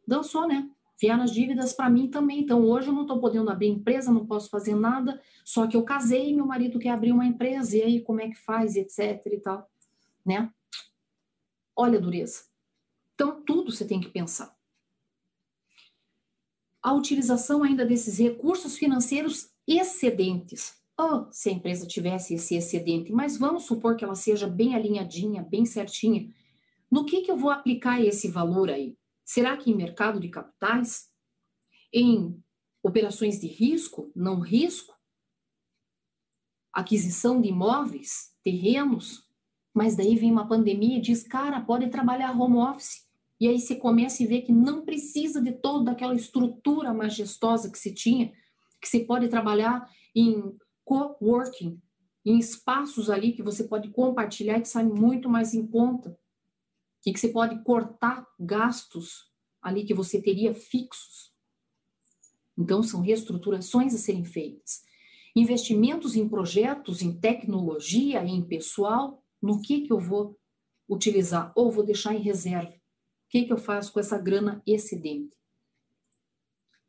[0.05, 0.69] dançou, né?
[1.01, 2.41] Vieram as dívidas para mim também.
[2.41, 5.83] Então, hoje eu não estou podendo abrir empresa, não posso fazer nada, só que eu
[5.83, 9.39] casei, meu marido quer abrir uma empresa, e aí como é que faz, etc e
[9.39, 9.71] tal,
[10.25, 10.51] né?
[11.75, 12.45] Olha a dureza.
[13.15, 14.57] Então, tudo você tem que pensar
[16.87, 20.77] a utilização ainda desses recursos financeiros excedentes.
[20.97, 25.43] Oh, se a empresa tivesse esse excedente, mas vamos supor que ela seja bem alinhadinha,
[25.43, 26.33] bem certinha.
[26.89, 28.97] No que, que eu vou aplicar esse valor aí?
[29.27, 31.11] Será que em mercado de capitais?
[31.93, 32.41] Em
[32.81, 34.95] operações de risco, não risco?
[36.73, 39.29] Aquisição de imóveis, terrenos?
[39.75, 43.05] Mas daí vem uma pandemia e diz, cara, pode trabalhar home office.
[43.41, 47.79] E aí você começa e vê que não precisa de toda aquela estrutura majestosa que
[47.79, 48.33] se tinha,
[48.81, 51.83] que se pode trabalhar em co-working,
[52.25, 56.17] em espaços ali que você pode compartilhar que sai muito mais em conta.
[57.07, 59.31] E que você pode cortar gastos
[59.63, 61.33] ali que você teria fixos.
[62.59, 64.85] Então, são reestruturações a serem feitas.
[65.35, 70.37] Investimentos em projetos, em tecnologia, em pessoal, no que, que eu vou
[70.89, 72.77] utilizar ou vou deixar em reserva
[73.27, 75.37] o que, que eu faço com essa grana excedente?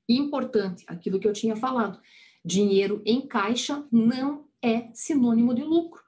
[0.08, 2.00] Importante, aquilo que eu tinha falado,
[2.46, 6.02] dinheiro em caixa não é sinônimo de lucro,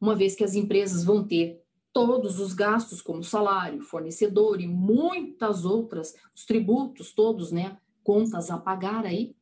[0.00, 1.62] uma vez que as empresas vão ter
[2.06, 7.76] todos os gastos, como salário, fornecedor e muitas outras, os tributos todos, né?
[8.02, 9.36] Contas a pagar aí.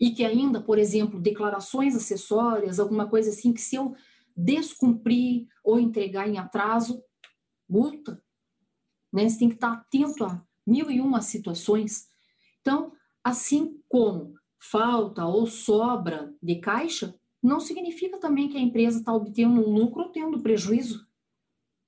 [0.00, 3.94] E que ainda, por exemplo, declarações acessórias, alguma coisa assim, que se eu
[4.36, 7.00] descumprir ou entregar em atraso,
[7.68, 8.20] multa.
[9.12, 9.28] Né?
[9.28, 12.08] Você tem que estar atento a mil e uma situações.
[12.60, 19.14] Então, assim como falta ou sobra de caixa, não significa também que a empresa está
[19.14, 21.08] obtendo um lucro ou tendo prejuízo.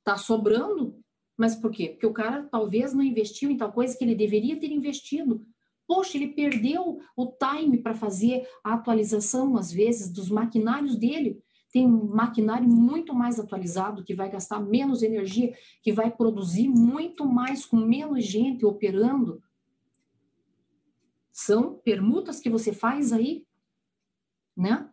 [0.03, 1.01] Está sobrando,
[1.37, 1.91] mas por quê?
[1.91, 5.47] Porque o cara talvez não investiu em tal coisa que ele deveria ter investido.
[5.87, 11.41] Poxa, ele perdeu o time para fazer a atualização, às vezes, dos maquinários dele.
[11.73, 17.25] Tem um maquinário muito mais atualizado, que vai gastar menos energia, que vai produzir muito
[17.25, 19.41] mais com menos gente operando.
[21.31, 23.47] São permutas que você faz aí,
[24.57, 24.92] né?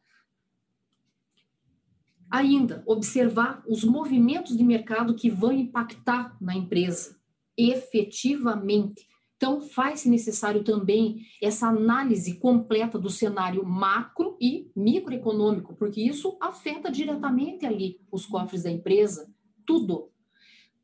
[2.32, 7.20] Ainda, observar os movimentos de mercado que vão impactar na empresa
[7.60, 9.06] efetivamente.
[9.36, 16.92] Então, faz-se necessário também essa análise completa do cenário macro e microeconômico, porque isso afeta
[16.92, 19.30] diretamente ali os cofres da empresa,
[19.66, 20.10] tudo.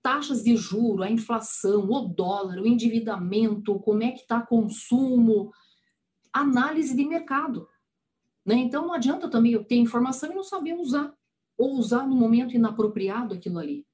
[0.02, 5.52] Taxas de juro, a inflação, o dólar, o endividamento, como é que está consumo,
[6.32, 7.68] análise de mercado.
[8.46, 8.56] Né?
[8.56, 11.14] Então, não adianta também eu ter informação e não saber usar
[11.58, 13.86] ou usar no momento inapropriado aquilo ali.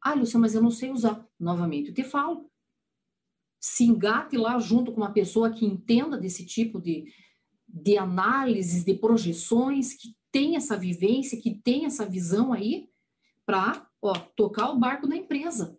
[0.00, 1.26] Ah, Lúcia, mas eu não sei usar.
[1.38, 2.50] Novamente, eu te falo.
[3.60, 7.12] Se engate lá junto com uma pessoa que entenda desse tipo de,
[7.66, 12.88] de análises, de projeções, que tem essa vivência, que tem essa visão aí,
[13.44, 13.90] para
[14.36, 15.78] tocar o barco da empresa.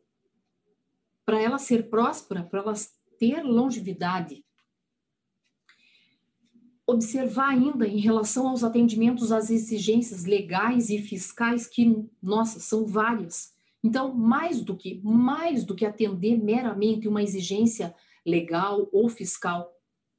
[1.25, 2.73] Para ela ser próspera, para ela
[3.19, 4.43] ter longevidade
[6.87, 13.53] observar ainda em relação aos atendimentos às exigências legais e fiscais que, nossa, são várias.
[13.83, 17.93] Então, mais do que mais do que atender meramente uma exigência
[18.25, 19.69] legal ou fiscal,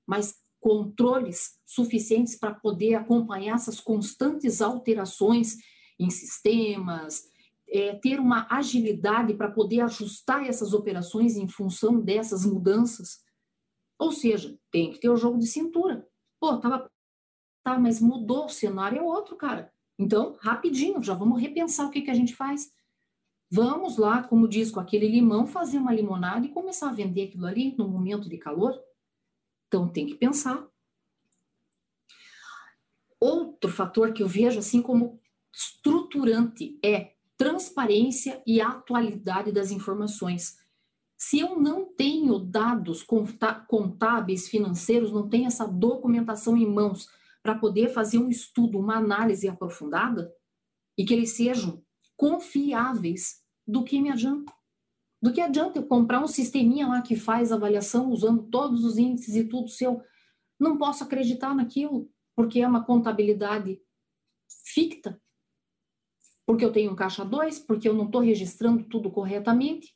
[0.07, 5.57] mas controles suficientes para poder acompanhar essas constantes alterações
[5.99, 7.25] em sistemas,
[7.69, 13.21] é, ter uma agilidade para poder ajustar essas operações em função dessas mudanças.
[13.99, 16.08] Ou seja, tem que ter o jogo de cintura.
[16.41, 16.91] Pô, tava.
[17.63, 19.73] Tá, mas mudou o cenário, é outro, cara.
[19.99, 22.73] Então, rapidinho, já vamos repensar o que, que a gente faz.
[23.51, 27.47] Vamos lá, como diz, com aquele limão, fazer uma limonada e começar a vender aquilo
[27.47, 28.79] ali no momento de calor.
[29.67, 30.67] Então, tem que pensar.
[33.21, 35.21] Outro fator que eu vejo assim como
[35.53, 40.59] estruturante é transparência e atualidade das informações.
[41.17, 43.05] Se eu não tenho dados
[43.67, 47.09] contábeis financeiros, não tenho essa documentação em mãos
[47.43, 50.33] para poder fazer um estudo, uma análise aprofundada,
[50.97, 51.83] e que eles sejam
[52.17, 54.53] confiáveis, do que me adianta?
[55.21, 59.35] Do que adianta eu comprar um sisteminha lá que faz avaliação usando todos os índices
[59.35, 60.01] e tudo seu?
[60.59, 63.81] Não posso acreditar naquilo, porque é uma contabilidade
[64.65, 65.21] ficta,
[66.47, 69.95] porque eu tenho um caixa 2, porque eu não estou registrando tudo corretamente.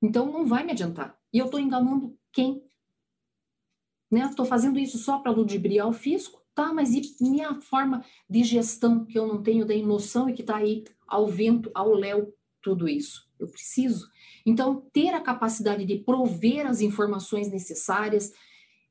[0.00, 1.20] Então, não vai me adiantar.
[1.32, 2.62] E eu estou enganando quem?
[4.12, 4.48] Estou né?
[4.48, 6.42] fazendo isso só para ludibriar o fisco?
[6.54, 10.42] Tá, mas e minha forma de gestão que eu não tenho da noção e que
[10.42, 13.26] está aí ao vento, ao léu, tudo isso?
[13.38, 14.10] Eu preciso.
[14.44, 18.32] Então, ter a capacidade de prover as informações necessárias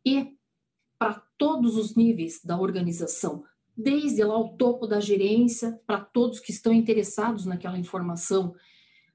[0.03, 0.35] e
[0.97, 3.43] para todos os níveis da organização,
[3.77, 8.55] desde lá o topo da gerência, para todos que estão interessados naquela informação,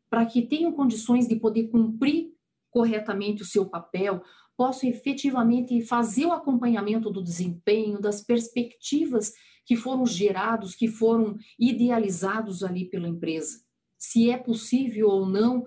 [0.09, 2.36] para que tenham condições de poder cumprir
[2.77, 4.23] corretamente o seu papel,
[4.55, 9.33] possam efetivamente fazer o acompanhamento do desempenho, das perspectivas
[9.65, 13.65] que foram gerados, que foram idealizados ali pela empresa.
[13.97, 15.67] Se é possível ou não,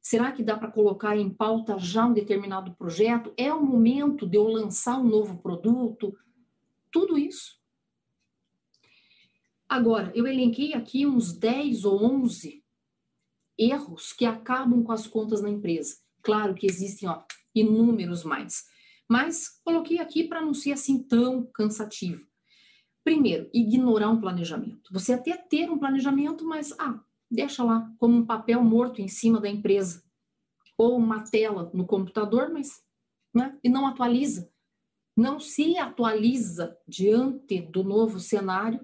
[0.00, 3.34] será que dá para colocar em pauta já um determinado projeto?
[3.36, 6.16] É o momento de eu lançar um novo produto?
[6.90, 7.60] Tudo isso.
[9.68, 12.64] Agora, eu elenquei aqui uns 10 ou 11
[13.58, 16.00] erros que acabam com as contas na empresa.
[16.22, 17.22] Claro que existem ó,
[17.54, 18.64] inúmeros mais,
[19.08, 22.26] mas coloquei aqui para não ser assim tão cansativo.
[23.04, 24.92] Primeiro, ignorar um planejamento.
[24.92, 27.00] Você até ter um planejamento, mas ah,
[27.30, 30.04] deixa lá como um papel morto em cima da empresa
[30.78, 32.82] ou uma tela no computador, mas
[33.34, 34.50] né, e não atualiza.
[35.16, 38.80] Não se atualiza diante do novo cenário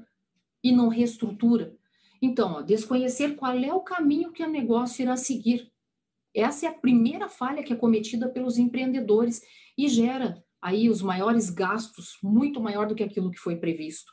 [0.62, 1.76] e não reestrutura.
[2.20, 5.72] Então, ó, desconhecer qual é o caminho que o negócio irá seguir.
[6.38, 9.42] Essa é a primeira falha que é cometida pelos empreendedores
[9.76, 14.12] e gera aí os maiores gastos, muito maior do que aquilo que foi previsto.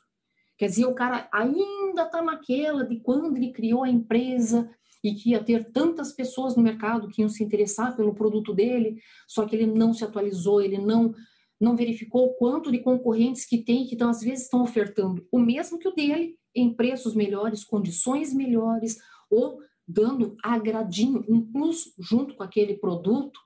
[0.57, 4.69] Quer dizer, o cara ainda está naquela de quando ele criou a empresa,
[5.05, 8.99] e que ia ter tantas pessoas no mercado que iam se interessar pelo produto dele,
[9.27, 11.13] só que ele não se atualizou, ele não
[11.57, 15.39] não verificou o quanto de concorrentes que tem, que então, às vezes estão ofertando o
[15.39, 18.97] mesmo que o dele, em preços melhores, condições melhores,
[19.31, 23.39] ou dando agradinho, um plus junto com aquele produto,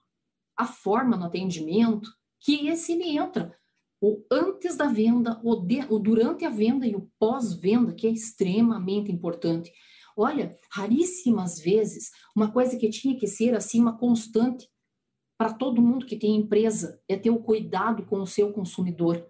[0.58, 2.10] a forma no atendimento,
[2.40, 3.56] que esse ele entra.
[4.02, 8.10] O antes da venda, o, de, o durante a venda e o pós-venda, que é
[8.10, 9.72] extremamente importante.
[10.16, 14.70] Olha, raríssimas vezes, uma coisa que tinha que ser assim, uma constante
[15.40, 19.26] para todo mundo que tem empresa, é ter o cuidado com o seu consumidor.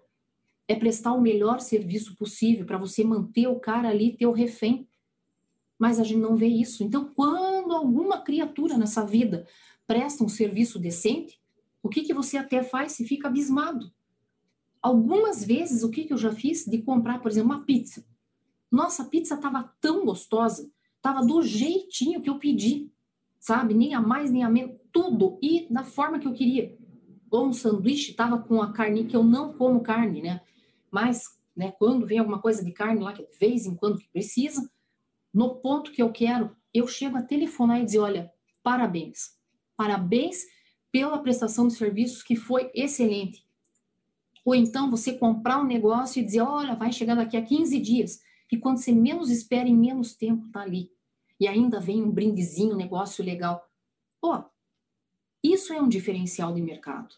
[0.66, 4.88] É prestar o melhor serviço possível para você manter o cara ali, teu refém.
[5.80, 6.84] Mas a gente não vê isso.
[6.84, 9.46] Então, quando alguma criatura nessa vida
[9.86, 11.40] presta um serviço decente,
[11.82, 12.92] o que, que você até faz?
[12.92, 13.90] Se fica abismado.
[14.82, 16.66] Algumas vezes, o que, que eu já fiz?
[16.66, 18.04] De comprar, por exemplo, uma pizza.
[18.70, 22.90] Nossa, a pizza estava tão gostosa, estava do jeitinho que eu pedi,
[23.38, 23.72] sabe?
[23.72, 25.38] Nem a mais, nem a menos, tudo.
[25.40, 26.76] E da forma que eu queria.
[27.30, 30.42] Ou um sanduíche estava com a carne, que eu não como carne, né?
[30.90, 31.24] Mas,
[31.56, 34.70] né, quando vem alguma coisa de carne lá, que de vez em quando que precisa,
[35.32, 39.36] no ponto que eu quero, eu chego a telefonar e dizer, olha, parabéns.
[39.76, 40.44] Parabéns
[40.92, 43.46] pela prestação de serviços que foi excelente.
[44.44, 48.20] Ou então você comprar um negócio e dizer, olha, vai chegar daqui a 15 dias.
[48.50, 50.90] E quando você menos espera, em menos tempo tá ali.
[51.38, 53.64] E ainda vem um brindezinho, um negócio legal.
[54.20, 54.42] Pô,
[55.42, 57.14] isso é um diferencial de mercado.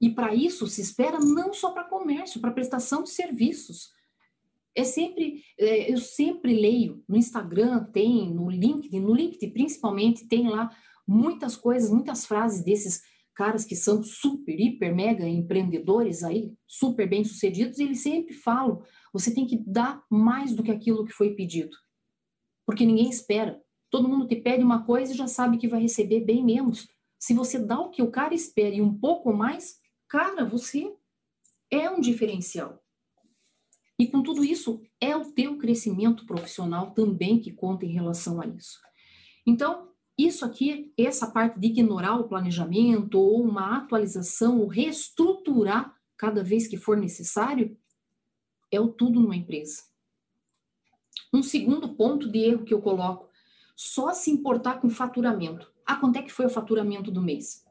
[0.00, 3.92] E para isso se espera não só para comércio, para prestação de serviços.
[4.76, 10.48] É sempre, é, eu sempre leio no Instagram, tem no LinkedIn, no LinkedIn principalmente tem
[10.48, 10.70] lá
[11.08, 13.00] muitas coisas, muitas frases desses
[13.34, 18.82] caras que são super, hiper, mega empreendedores aí, super bem sucedidos, e eles sempre falam:
[19.12, 21.76] você tem que dar mais do que aquilo que foi pedido,
[22.66, 23.60] porque ninguém espera.
[23.90, 26.88] Todo mundo te pede uma coisa e já sabe que vai receber bem menos.
[27.18, 29.76] Se você dá o que o cara espera e um pouco mais,
[30.08, 30.92] cara, você
[31.70, 32.82] é um diferencial.
[33.98, 38.46] E com tudo isso, é o teu crescimento profissional também que conta em relação a
[38.46, 38.78] isso.
[39.46, 39.88] Então,
[40.18, 46.66] isso aqui, essa parte de ignorar o planejamento ou uma atualização ou reestruturar cada vez
[46.66, 47.76] que for necessário,
[48.70, 49.84] é o tudo numa empresa.
[51.32, 53.28] Um segundo ponto de erro que eu coloco,
[53.74, 55.70] só se importar com faturamento.
[55.84, 57.64] Ah, quanto é que foi o faturamento do mês?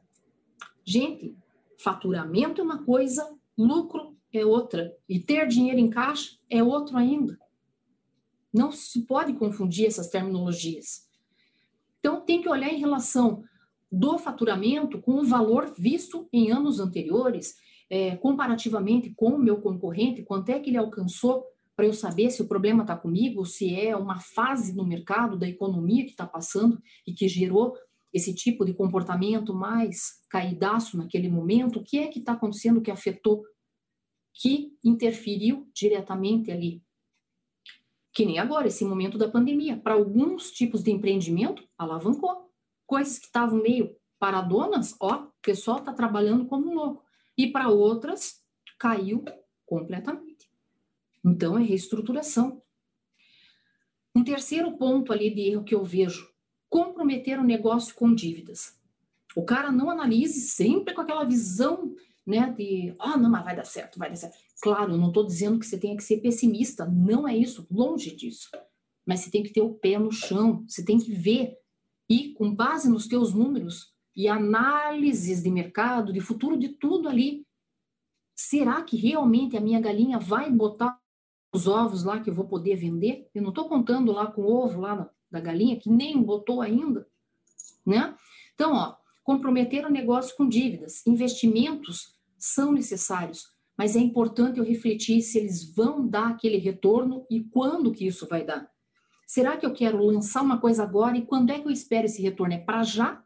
[0.84, 1.36] Gente,
[1.78, 4.94] faturamento é uma coisa, lucro é outra.
[5.08, 7.38] E ter dinheiro em caixa é outro ainda.
[8.52, 11.06] Não se pode confundir essas terminologias.
[11.98, 13.42] Então, tem que olhar em relação
[13.90, 17.54] do faturamento com o valor visto em anos anteriores,
[17.88, 21.44] é, comparativamente com o meu concorrente, quanto é que ele alcançou
[21.76, 25.46] para eu saber se o problema está comigo, se é uma fase no mercado da
[25.46, 27.74] economia que está passando e que gerou
[28.12, 32.90] esse tipo de comportamento mais caidaço naquele momento, o que é que está acontecendo que
[32.90, 33.44] afetou,
[34.38, 36.82] que interferiu diretamente ali?
[38.12, 39.76] Que nem agora, esse momento da pandemia.
[39.76, 42.50] Para alguns tipos de empreendimento, alavancou.
[42.86, 47.04] Coisas que estavam meio paradonas, ó, o pessoal está trabalhando como louco.
[47.36, 48.42] E para outras,
[48.78, 49.24] caiu
[49.66, 50.50] completamente.
[51.24, 52.62] Então, é reestruturação.
[54.14, 56.30] Um terceiro ponto ali de erro que eu vejo
[56.68, 58.78] comprometer o negócio com dívidas.
[59.34, 61.94] O cara não analise sempre com aquela visão,
[62.26, 64.36] né, de, ah, não, mas vai dar certo, vai dar certo.
[64.60, 68.14] Claro, eu não estou dizendo que você tenha que ser pessimista, não é isso, longe
[68.14, 68.50] disso.
[69.06, 71.56] Mas você tem que ter o pé no chão, você tem que ver
[72.08, 77.46] e com base nos teus números e análises de mercado, de futuro, de tudo ali,
[78.34, 80.98] será que realmente a minha galinha vai botar
[81.52, 83.28] os ovos lá que eu vou poder vender?
[83.34, 87.06] Eu não estou contando lá com o ovo lá da galinha, que nem botou ainda,
[87.84, 88.16] né?
[88.54, 92.15] Então, ó, comprometer o negócio com dívidas, investimentos
[92.46, 93.44] são necessários,
[93.76, 98.26] mas é importante eu refletir se eles vão dar aquele retorno e quando que isso
[98.26, 98.70] vai dar.
[99.26, 102.22] Será que eu quero lançar uma coisa agora e quando é que eu espero esse
[102.22, 102.54] retorno?
[102.54, 103.24] É para já?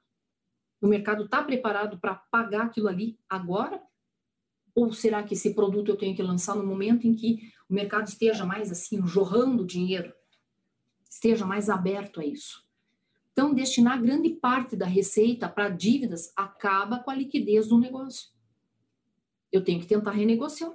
[0.81, 3.83] O mercado está preparado para pagar aquilo ali agora?
[4.75, 8.09] Ou será que esse produto eu tenho que lançar no momento em que o mercado
[8.09, 10.13] esteja mais assim, jorrando dinheiro?
[11.11, 12.65] esteja mais aberto a isso.
[13.33, 18.29] Então, destinar grande parte da receita para dívidas acaba com a liquidez do negócio.
[19.53, 20.73] Eu tenho que tentar renegociar.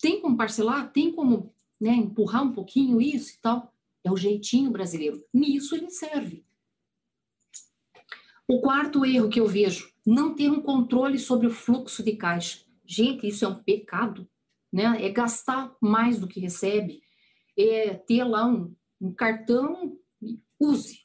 [0.00, 0.92] Tem como parcelar?
[0.92, 3.72] Tem como né, empurrar um pouquinho isso e tal?
[4.04, 5.24] É o jeitinho brasileiro.
[5.32, 6.44] Nisso ele serve.
[8.48, 12.64] O quarto erro que eu vejo, não ter um controle sobre o fluxo de caixa.
[12.84, 14.28] Gente, isso é um pecado,
[14.72, 15.02] né?
[15.02, 17.00] É gastar mais do que recebe,
[17.56, 19.96] é ter lá um, um cartão,
[20.60, 21.00] use.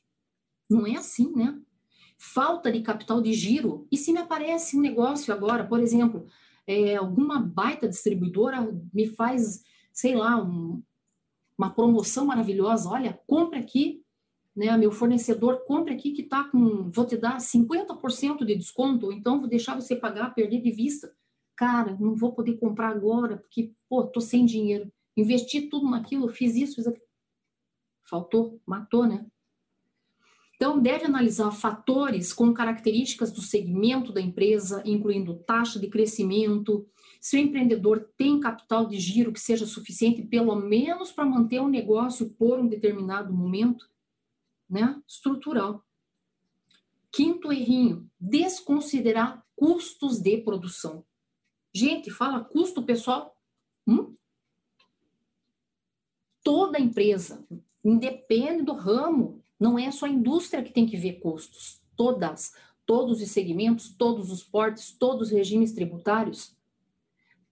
[0.70, 1.58] Não é assim, né?
[2.18, 3.88] Falta de capital de giro.
[3.92, 6.28] E se me aparece um negócio agora, por exemplo,
[6.68, 8.62] é, alguma baita distribuidora
[8.94, 9.64] me faz,
[9.94, 10.84] sei lá, um,
[11.58, 14.04] uma promoção maravilhosa, olha, compre aqui,
[14.56, 19.40] né, meu fornecedor, compre aqui que tá com, vou te dar 50% de desconto, então
[19.40, 21.16] vou deixar você pagar, perder de vista.
[21.56, 24.92] Cara, não vou poder comprar agora, porque, pô, tô sem dinheiro.
[25.16, 27.06] Investi tudo naquilo, fiz isso, fiz aquilo.
[28.04, 29.26] Faltou, matou, né?
[30.58, 36.86] Então, deve analisar fatores com características do segmento da empresa, incluindo taxa de crescimento,
[37.22, 41.68] se o empreendedor tem capital de giro que seja suficiente, pelo menos para manter o
[41.68, 43.88] negócio por um determinado momento,
[44.68, 45.00] né?
[45.08, 45.86] Estrutural.
[47.12, 51.06] Quinto errinho, desconsiderar custos de produção.
[51.74, 53.36] Gente, fala custo pessoal.
[53.86, 54.16] Hum?
[56.44, 57.46] Toda empresa,
[57.84, 61.82] independe do ramo, não é só a indústria que tem que ver custos.
[61.96, 62.54] Todas,
[62.86, 66.56] todos os segmentos, todos os portes, todos os regimes tributários.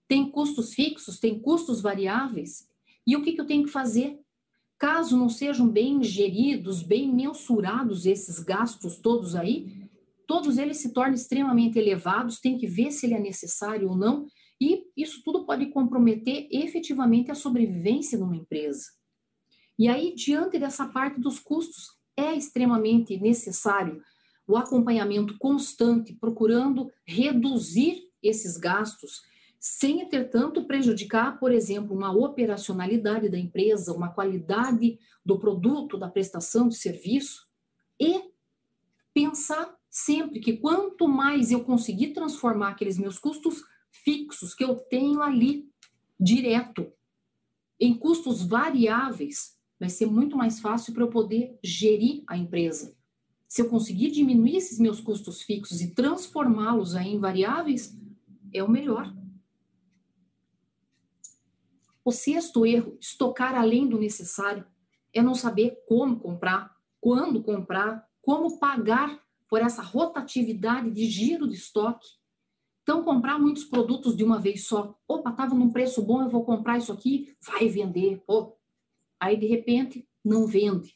[0.08, 2.70] Tem custos fixos, tem custos variáveis.
[3.06, 4.20] E o que, que eu tenho que fazer?
[4.78, 9.90] Caso não sejam bem geridos, bem mensurados esses gastos todos aí,
[10.28, 14.28] todos eles se tornam extremamente elevados, tem que ver se ele é necessário ou não,
[14.60, 18.86] e isso tudo pode comprometer efetivamente a sobrevivência de uma empresa.
[19.78, 24.02] E aí, diante dessa parte dos custos, é extremamente necessário
[24.48, 29.24] o acompanhamento constante, procurando reduzir esses gastos
[29.60, 36.68] sem, entretanto, prejudicar, por exemplo, uma operacionalidade da empresa, uma qualidade do produto, da prestação
[36.68, 37.48] de serviço,
[38.00, 38.22] e
[39.12, 45.22] pensar sempre que quanto mais eu conseguir transformar aqueles meus custos fixos que eu tenho
[45.22, 45.68] ali
[46.20, 46.92] direto
[47.80, 52.96] em custos variáveis, vai ser muito mais fácil para eu poder gerir a empresa.
[53.48, 57.98] Se eu conseguir diminuir esses meus custos fixos e transformá-los em variáveis,
[58.54, 59.14] é o melhor.
[62.04, 64.66] O sexto erro, estocar além do necessário,
[65.14, 71.56] é não saber como comprar, quando comprar, como pagar por essa rotatividade de giro de
[71.56, 72.08] estoque.
[72.84, 74.96] Então, comprar muitos produtos de uma vez só.
[75.08, 78.22] Opa, estava num preço bom, eu vou comprar isso aqui, vai vender.
[78.28, 78.55] Pô.
[79.26, 80.94] Aí, de repente, não vende.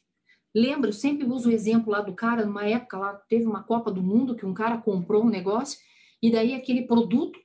[0.54, 3.90] Lembra, eu sempre uso o exemplo lá do cara, numa época lá, teve uma Copa
[3.90, 5.80] do Mundo que um cara comprou um negócio
[6.22, 7.40] e daí aquele produto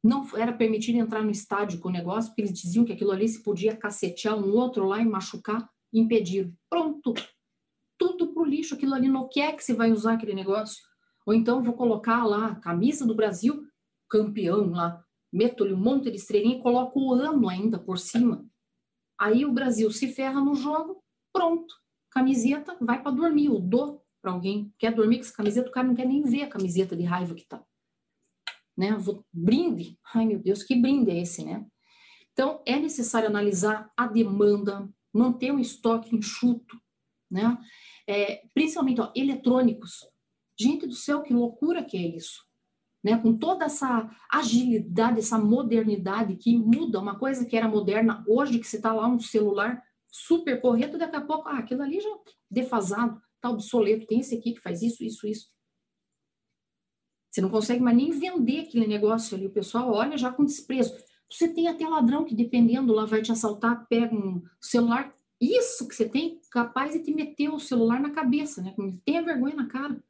[0.00, 3.28] não era permitido entrar no estádio com o negócio, porque eles diziam que aquilo ali
[3.28, 6.52] se podia cacetear um outro lá e machucar, impediram.
[6.70, 7.12] Pronto.
[7.98, 10.80] Tudo pro lixo, aquilo ali não quer que você vai usar aquele negócio.
[11.26, 13.66] Ou então vou colocar lá, camisa do Brasil,
[14.08, 18.46] campeão lá, meto-lhe um monte de estrelinha e coloco o ano ainda por cima.
[19.22, 21.02] Aí o Brasil se ferra no jogo,
[21.32, 21.72] pronto.
[22.10, 24.72] Camiseta vai para dormir, eu dou para alguém.
[24.78, 27.34] Quer dormir com essa camiseta, o cara não quer nem ver a camiseta de raiva
[27.34, 27.62] que tá
[28.76, 28.92] né?
[28.96, 31.64] Vou, brinde, ai meu Deus, que brinde é esse, né?
[32.32, 36.80] Então, é necessário analisar a demanda, manter um estoque enxuto,
[37.30, 37.58] né?
[38.06, 40.06] É, principalmente, ó, eletrônicos.
[40.58, 42.42] Gente do céu, que loucura que é isso.
[43.02, 43.18] Né?
[43.18, 48.66] Com toda essa agilidade, essa modernidade que muda uma coisa que era moderna hoje, que
[48.66, 52.10] você está lá um celular super correto, daqui a pouco, ah, aquilo ali já
[52.50, 55.50] defasado, tá obsoleto, tem esse aqui que faz isso, isso, isso.
[57.30, 59.46] Você não consegue mais nem vender aquele negócio ali.
[59.46, 60.94] O pessoal olha já com desprezo.
[61.30, 65.16] Você tem até ladrão que, dependendo, lá vai te assaltar, pega um celular.
[65.40, 68.74] Isso que você tem, capaz de te meter o celular na cabeça, né?
[69.02, 70.04] Tenha vergonha na cara.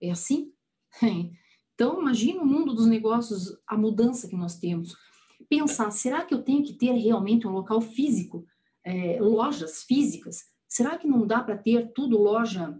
[0.00, 0.52] É assim?
[1.74, 4.94] Então, imagina o mundo dos negócios, a mudança que nós temos.
[5.48, 8.46] Pensar, será que eu tenho que ter realmente um local físico,
[8.84, 10.44] é, lojas físicas?
[10.68, 12.78] Será que não dá para ter tudo loja,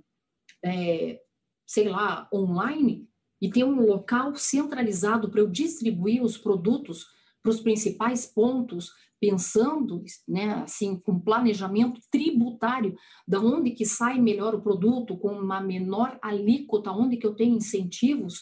[0.64, 1.20] é,
[1.66, 3.08] sei lá, online?
[3.44, 7.06] e ter um local centralizado para eu distribuir os produtos
[7.42, 8.90] para os principais pontos,
[9.20, 12.96] pensando, né, assim, com planejamento tributário,
[13.28, 17.54] da onde que sai melhor o produto, com uma menor alíquota, onde que eu tenho
[17.54, 18.40] incentivos,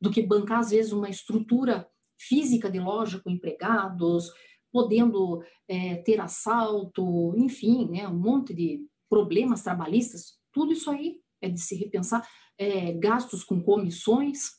[0.00, 1.88] do que bancar, às vezes, uma estrutura
[2.18, 4.30] física de loja com empregados,
[4.72, 11.48] podendo é, ter assalto, enfim, né, um monte de problemas trabalhistas, tudo isso aí é
[11.48, 12.28] de se repensar
[12.58, 14.58] é, gastos com comissões,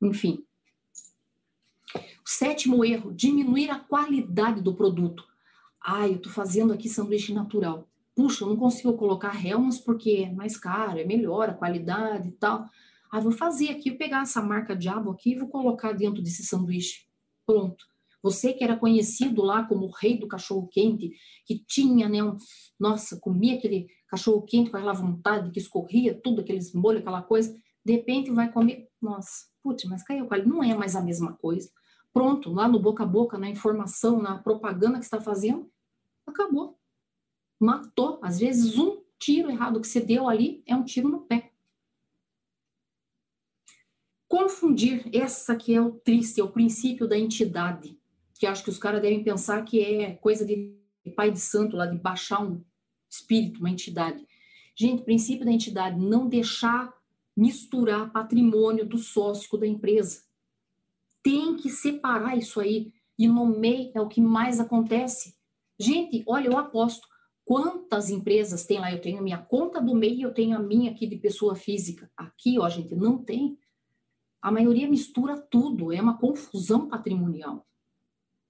[0.00, 0.44] enfim.
[1.94, 5.24] O sétimo erro, diminuir a qualidade do produto.
[5.82, 7.88] Ah, eu estou fazendo aqui sanduíche natural.
[8.14, 12.32] Puxa, eu não consigo colocar Helmans porque é mais caro, é melhor a qualidade e
[12.32, 12.68] tal.
[13.10, 16.44] Ah, vou fazer aqui, vou pegar essa marca Diabo aqui e vou colocar dentro desse
[16.44, 17.06] sanduíche.
[17.46, 17.86] Pronto.
[18.22, 21.12] Você que era conhecido lá como o rei do cachorro-quente,
[21.46, 22.36] que tinha, né, um,
[22.78, 27.92] nossa, comia aquele cachorro-quente com aquela vontade, que escorria tudo, aqueles molhos, aquela coisa, de
[27.92, 31.70] repente vai comer, nossa, putz, mas caiu com não é mais a mesma coisa.
[32.12, 35.70] Pronto, lá no boca a boca, na informação, na propaganda que está fazendo,
[36.26, 36.78] acabou.
[37.60, 38.18] Matou.
[38.22, 41.47] Às vezes, um tiro errado que você deu ali é um tiro no pé.
[44.28, 47.98] Confundir, essa que é o triste, é o princípio da entidade
[48.38, 50.72] que acho que os caras devem pensar que é coisa de
[51.16, 52.62] pai de santo lá, de baixar um
[53.10, 54.24] espírito, uma entidade.
[54.76, 56.94] Gente, princípio da entidade, não deixar
[57.36, 60.22] misturar patrimônio do sócio da empresa.
[61.22, 62.92] Tem que separar isso aí.
[63.18, 65.34] E no MEI é o que mais acontece.
[65.76, 67.08] Gente, olha, eu aposto.
[67.44, 68.92] Quantas empresas tem lá?
[68.92, 72.08] Eu tenho minha conta do MEI, eu tenho a minha aqui de pessoa física.
[72.16, 73.58] Aqui, ó, gente, não tem.
[74.40, 77.66] A maioria mistura tudo, é uma confusão patrimonial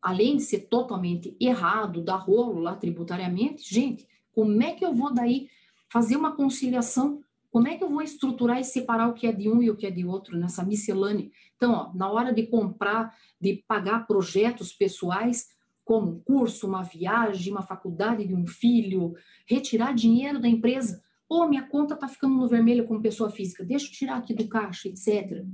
[0.00, 5.12] além de ser totalmente errado, dar rolo lá tributariamente, gente, como é que eu vou
[5.12, 5.48] daí
[5.90, 7.22] fazer uma conciliação?
[7.50, 9.76] Como é que eu vou estruturar e separar o que é de um e o
[9.76, 11.30] que é de outro nessa miscelânea?
[11.56, 15.48] Então, ó, na hora de comprar, de pagar projetos pessoais,
[15.84, 19.14] como um curso, uma viagem, uma faculdade de um filho,
[19.46, 23.86] retirar dinheiro da empresa, ou minha conta está ficando no vermelho como pessoa física, deixa
[23.86, 25.44] eu tirar aqui do caixa, etc.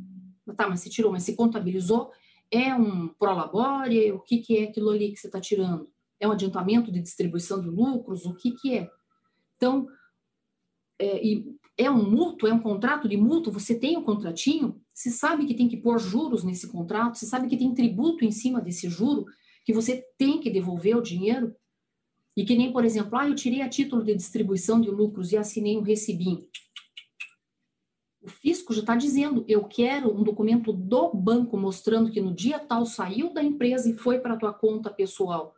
[0.56, 2.12] Tá, mas você tirou, mas você contabilizou?
[2.50, 4.12] É um prolabore?
[4.12, 5.90] O que, que é aquilo ali que você está tirando?
[6.20, 8.26] É um adiantamento de distribuição de lucros?
[8.26, 8.90] O que, que é?
[9.56, 9.88] Então,
[11.00, 11.20] é,
[11.76, 15.46] é um mútuo, é um contrato de mútuo, você tem o um contratinho, você sabe
[15.46, 18.88] que tem que pôr juros nesse contrato, você sabe que tem tributo em cima desse
[18.88, 19.24] juro,
[19.64, 21.54] que você tem que devolver o dinheiro,
[22.36, 25.36] e que nem, por exemplo, ah, eu tirei a título de distribuição de lucros e
[25.36, 26.46] assinei um recibinho.
[28.24, 32.58] O fisco já está dizendo, eu quero um documento do banco mostrando que no dia
[32.58, 35.54] tal saiu da empresa e foi para a tua conta pessoal.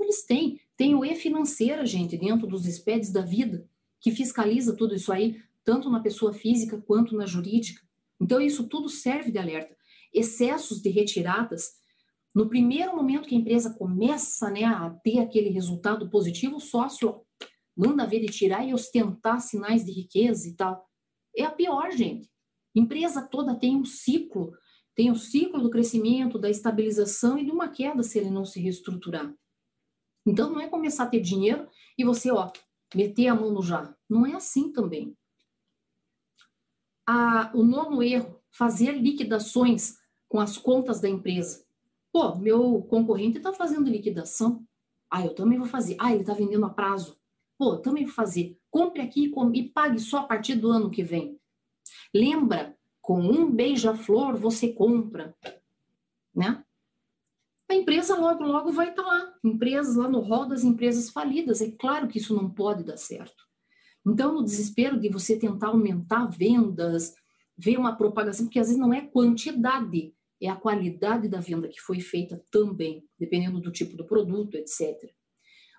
[0.00, 3.68] Eles têm, tem o e-financeira, gente, dentro dos SPEDs da vida,
[4.00, 7.80] que fiscaliza tudo isso aí, tanto na pessoa física quanto na jurídica.
[8.20, 9.76] Então, isso tudo serve de alerta.
[10.12, 11.70] Excessos de retiradas,
[12.34, 17.20] no primeiro momento que a empresa começa né, a ter aquele resultado positivo, o sócio
[17.76, 20.90] manda ver de tirar e ostentar sinais de riqueza e tal
[21.36, 22.30] é a pior, gente.
[22.74, 24.52] Empresa toda tem um ciclo,
[24.94, 28.44] tem o um ciclo do crescimento, da estabilização e de uma queda se ele não
[28.44, 29.34] se reestruturar.
[30.26, 31.68] Então não é começar a ter dinheiro
[31.98, 32.50] e você, ó,
[32.94, 33.94] meter a mão no já.
[34.08, 35.16] Não é assim também.
[37.06, 39.96] A, o nono erro, fazer liquidações
[40.28, 41.64] com as contas da empresa.
[42.12, 44.64] Pô, meu concorrente está fazendo liquidação.
[45.10, 45.96] Ah, eu também vou fazer.
[45.98, 47.18] Ah, ele está vendendo a prazo.
[47.58, 48.58] Pô, também vou fazer.
[48.72, 51.38] Compre aqui e pague só a partir do ano que vem.
[52.12, 55.36] Lembra, com um beija-flor você compra,
[56.34, 56.64] né?
[57.68, 59.34] A empresa logo, logo vai estar tá lá.
[59.44, 61.60] Empresas lá no rol das empresas falidas.
[61.60, 63.44] É claro que isso não pode dar certo.
[64.06, 67.14] Então, no desespero de você tentar aumentar vendas,
[67.56, 71.80] ver uma propagação, porque às vezes não é quantidade, é a qualidade da venda que
[71.80, 75.12] foi feita também, dependendo do tipo do produto, etc.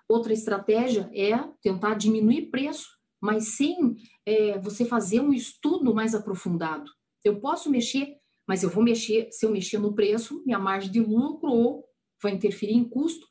[0.08, 2.88] Outra estratégia é tentar diminuir preço,
[3.20, 3.96] mas sem
[4.26, 6.90] é, você fazer um estudo mais aprofundado.
[7.24, 11.00] Eu posso mexer, mas eu vou mexer, se eu mexer no preço, minha margem de
[11.00, 11.84] lucro ou
[12.22, 13.26] vai interferir em custo.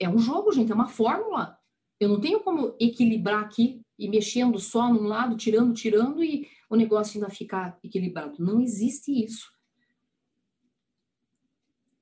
[0.00, 1.56] É um jogo, gente, é uma fórmula.
[2.00, 6.76] Eu não tenho como equilibrar aqui e mexendo só num lado, tirando, tirando e o
[6.76, 8.36] negócio ainda ficar equilibrado.
[8.38, 9.50] Não existe isso.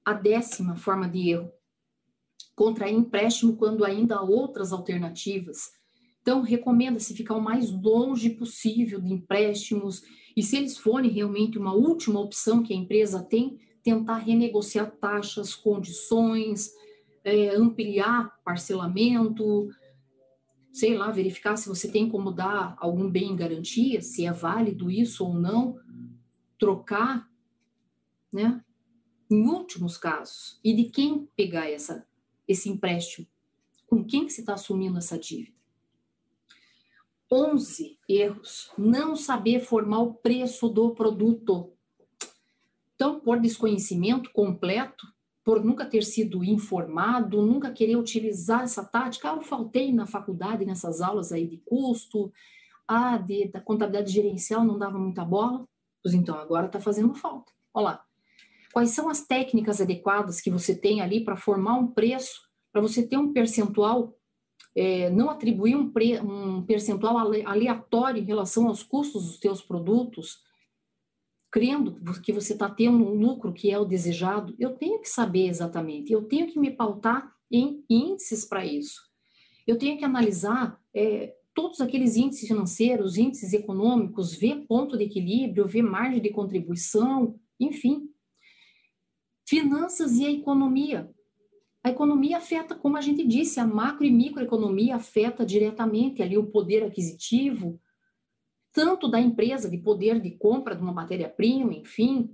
[0.04, 1.52] A décima forma de erro
[2.54, 5.72] contrair empréstimo quando ainda há outras alternativas.
[6.22, 10.02] Então, recomenda-se ficar o mais longe possível de empréstimos
[10.36, 15.54] e, se eles forem realmente uma última opção que a empresa tem, tentar renegociar taxas,
[15.54, 16.72] condições,
[17.22, 19.68] é, ampliar parcelamento,
[20.72, 24.90] sei lá, verificar se você tem como dar algum bem em garantia, se é válido
[24.90, 25.78] isso ou não,
[26.58, 27.28] trocar,
[28.32, 28.64] né?
[29.30, 32.06] Em últimos casos, e de quem pegar essa
[32.46, 33.26] esse empréstimo?
[33.86, 35.54] Com quem que você está assumindo essa dívida?
[37.30, 38.70] 11 erros.
[38.78, 41.72] Não saber formar o preço do produto.
[42.94, 45.06] Então, por desconhecimento completo,
[45.44, 50.64] por nunca ter sido informado, nunca querer utilizar essa tática, ah, eu faltei na faculdade
[50.64, 52.32] nessas aulas aí de custo,
[52.88, 55.66] ah, de, da contabilidade gerencial não dava muita bola,
[56.02, 57.52] pois então agora está fazendo falta.
[57.74, 58.04] Olha lá,
[58.74, 62.40] Quais são as técnicas adequadas que você tem ali para formar um preço,
[62.72, 64.18] para você ter um percentual,
[64.74, 70.42] é, não atribuir um, pre, um percentual aleatório em relação aos custos dos teus produtos?
[71.54, 75.46] crendo que você está tendo um lucro que é o desejado, eu tenho que saber
[75.46, 79.00] exatamente, eu tenho que me pautar em índices para isso.
[79.64, 85.68] Eu tenho que analisar é, todos aqueles índices financeiros, índices econômicos, ver ponto de equilíbrio,
[85.68, 88.08] ver margem de contribuição, enfim.
[89.46, 91.10] Finanças e a economia.
[91.82, 96.46] A economia afeta, como a gente disse, a macro e microeconomia afeta diretamente ali o
[96.46, 97.78] poder aquisitivo,
[98.72, 102.30] tanto da empresa de poder de compra de uma matéria-prima, enfim,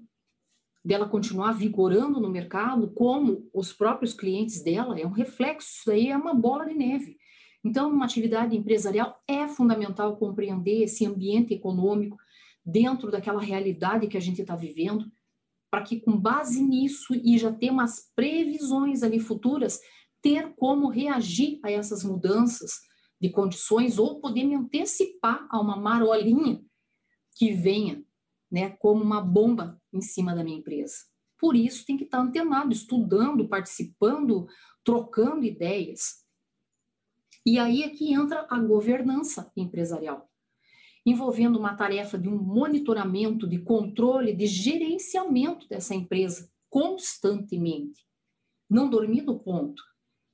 [0.84, 6.08] dela continuar vigorando no mercado, como os próprios clientes dela, é um reflexo, isso aí
[6.08, 7.18] é uma bola de neve.
[7.62, 12.16] Então, numa atividade empresarial, é fundamental compreender esse ambiente econômico
[12.64, 15.11] dentro daquela realidade que a gente está vivendo,
[15.70, 19.78] para que, com base nisso e já ter umas previsões ali futuras,
[20.20, 22.72] ter como reagir a essas mudanças
[23.20, 26.62] de condições ou poder me antecipar a uma marolinha
[27.36, 28.04] que venha,
[28.50, 30.96] né, como uma bomba em cima da minha empresa.
[31.38, 34.46] Por isso tem que estar antenado, estudando, participando,
[34.84, 36.24] trocando ideias.
[37.46, 40.29] E aí é que entra a governança empresarial,
[41.05, 48.05] envolvendo uma tarefa de um monitoramento, de controle, de gerenciamento dessa empresa constantemente.
[48.68, 49.82] Não dormir do ponto,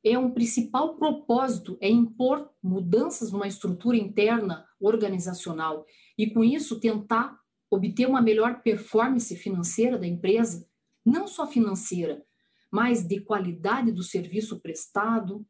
[0.04, 5.84] é um principal propósito é impor mudanças numa estrutura interna organizacional
[6.16, 7.36] e com isso tentar
[7.68, 10.68] obter uma melhor performance financeira da empresa,
[11.04, 12.24] não só financeira,
[12.70, 15.44] mas de qualidade do serviço prestado,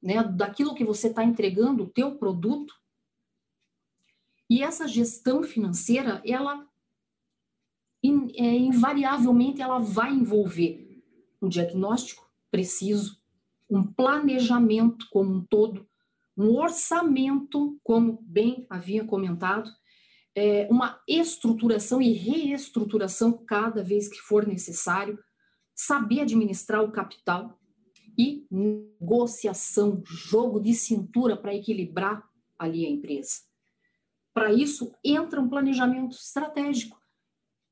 [0.00, 2.74] né, daquilo que você está entregando, o teu produto.
[4.48, 6.66] E essa gestão financeira, ela
[8.36, 11.02] é, invariavelmente ela vai envolver
[11.40, 13.18] um diagnóstico preciso,
[13.70, 15.88] um planejamento como um todo,
[16.36, 19.70] um orçamento, como bem havia comentado,
[20.34, 25.18] é, uma estruturação e reestruturação cada vez que for necessário,
[25.74, 27.58] saber administrar o capital
[28.18, 32.28] e negociação, jogo de cintura para equilibrar
[32.58, 33.53] ali a empresa.
[34.34, 37.00] Para isso, entra um planejamento estratégico.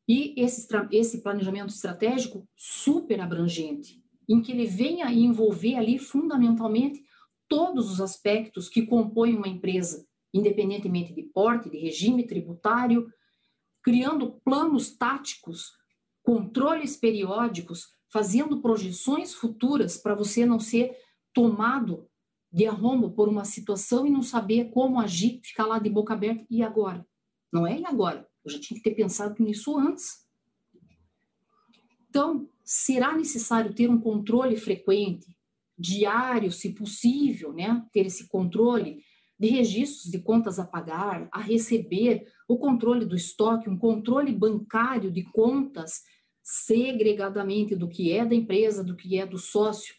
[0.08, 7.04] E esse, esse planejamento estratégico super abrangente, em que ele venha envolver ali fundamentalmente
[7.48, 13.12] todos os aspectos que compõem uma empresa, independentemente de porte, de regime tributário,
[13.82, 15.72] criando planos táticos,
[16.22, 20.96] controles periódicos, fazendo projeções futuras para você não ser
[21.34, 22.08] tomado
[22.52, 26.44] de arrombo por uma situação e não saber como agir, ficar lá de boca aberta
[26.50, 27.06] e agora.
[27.52, 28.28] Não é e agora.
[28.44, 30.26] Eu já tinha que ter pensado nisso antes.
[32.10, 35.34] Então, será necessário ter um controle frequente,
[35.78, 37.84] diário, se possível, né?
[37.90, 39.02] ter esse controle
[39.38, 45.10] de registros de contas a pagar, a receber, o controle do estoque, um controle bancário
[45.10, 46.02] de contas
[46.42, 49.94] segregadamente do que é da empresa, do que é do sócio.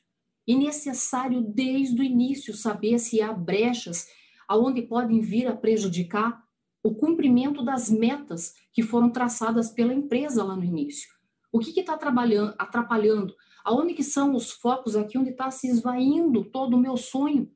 [0.45, 4.07] E necessário desde o início saber se há brechas
[4.47, 6.43] aonde podem vir a prejudicar
[6.83, 11.09] o cumprimento das metas que foram traçadas pela empresa lá no início.
[11.51, 13.33] O que está atrapalhando?
[13.63, 17.49] Aonde que são os focos aqui onde está se esvaindo todo o meu sonho?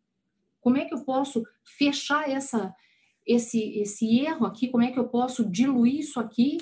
[0.62, 1.44] Como é que eu posso
[1.78, 2.74] fechar essa,
[3.26, 4.70] esse, esse erro aqui?
[4.70, 6.58] Como é que eu posso diluir isso aqui?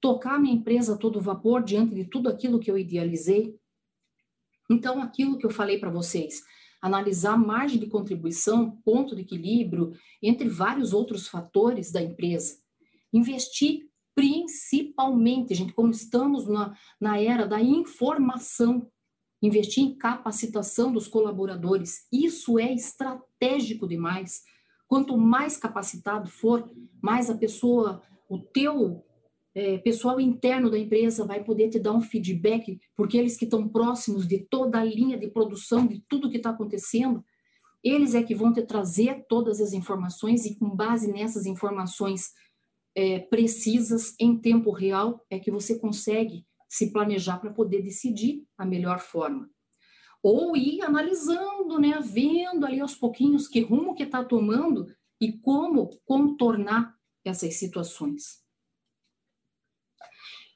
[0.00, 3.58] Tocar minha empresa a todo vapor diante de tudo aquilo que eu idealizei?
[4.70, 6.42] Então, aquilo que eu falei para vocês,
[6.80, 9.92] analisar margem de contribuição, ponto de equilíbrio,
[10.22, 12.58] entre vários outros fatores da empresa.
[13.12, 18.90] Investir principalmente, gente, como estamos na, na era da informação,
[19.42, 24.42] investir em capacitação dos colaboradores, isso é estratégico demais.
[24.88, 26.70] Quanto mais capacitado for,
[27.02, 29.05] mais a pessoa, o teu
[29.56, 33.66] é, pessoal interno da empresa vai poder te dar um feedback, porque eles que estão
[33.66, 37.24] próximos de toda a linha de produção, de tudo que está acontecendo,
[37.82, 42.34] eles é que vão te trazer todas as informações e com base nessas informações
[42.94, 48.66] é, precisas em tempo real é que você consegue se planejar para poder decidir a
[48.66, 49.48] melhor forma.
[50.22, 54.86] Ou ir analisando, né, vendo ali aos pouquinhos que rumo que está tomando
[55.18, 56.94] e como contornar
[57.24, 58.44] essas situações.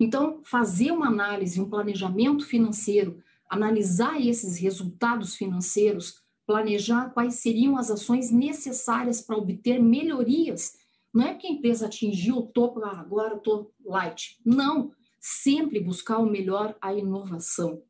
[0.01, 7.91] Então, fazer uma análise, um planejamento financeiro, analisar esses resultados financeiros, planejar quais seriam as
[7.91, 10.81] ações necessárias para obter melhorias
[11.13, 14.41] não é que a empresa atingiu o topo, ah, agora estou light.
[14.45, 14.93] Não.
[15.19, 17.83] Sempre buscar o melhor, a inovação.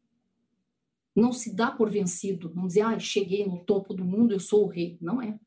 [1.15, 2.51] Não se dá por vencido.
[2.55, 4.97] Não dizer, ah, cheguei no topo do mundo, eu sou o rei.
[5.01, 5.39] Não é.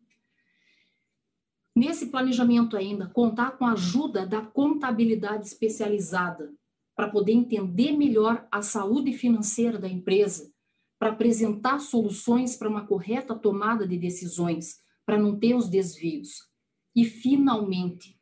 [1.76, 6.54] Nesse planejamento ainda, contar com a ajuda da contabilidade especializada
[6.96, 10.52] para poder entender melhor a saúde financeira da empresa,
[11.00, 16.48] para apresentar soluções para uma correta tomada de decisões, para não ter os desvios.
[16.96, 18.20] E, finalmente,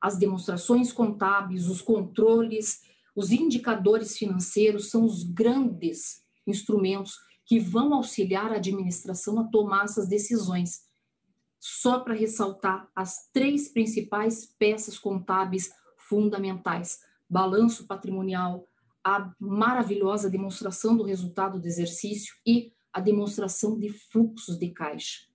[0.00, 2.80] as demonstrações contábeis, os controles,
[3.16, 10.06] os indicadores financeiros são os grandes instrumentos que vão auxiliar a administração a tomar essas
[10.06, 10.89] decisões.
[11.60, 18.66] Só para ressaltar as três principais peças contábeis fundamentais: balanço patrimonial,
[19.04, 25.28] a maravilhosa demonstração do resultado do exercício e a demonstração de fluxos de caixa.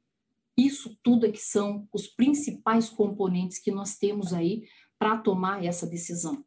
[0.57, 4.67] Isso tudo é que são os principais componentes que nós temos aí
[4.97, 6.43] para tomar essa decisão.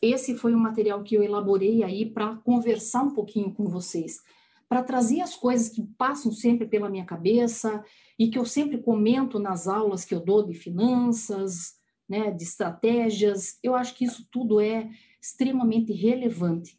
[0.00, 4.22] Esse foi o material que eu elaborei aí para conversar um pouquinho com vocês,
[4.68, 7.82] para trazer as coisas que passam sempre pela minha cabeça
[8.18, 13.58] e que eu sempre comento nas aulas que eu dou de finanças, né, de estratégias.
[13.62, 14.90] Eu acho que isso tudo é
[15.20, 16.78] extremamente relevante.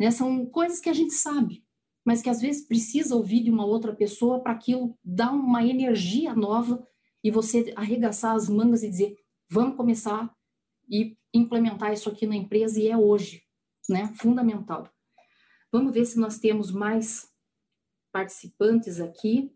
[0.00, 0.10] Né?
[0.10, 1.64] São coisas que a gente sabe,
[2.04, 6.34] mas que às vezes precisa ouvir de uma outra pessoa para aquilo dar uma energia
[6.34, 6.84] nova
[7.22, 9.16] e você arregaçar as mangas e dizer:
[9.48, 10.34] vamos começar
[10.88, 13.42] e implementar isso aqui na empresa e é hoje,
[13.88, 14.12] né?
[14.16, 14.90] Fundamental.
[15.72, 17.30] Vamos ver se nós temos mais
[18.10, 19.52] participantes aqui.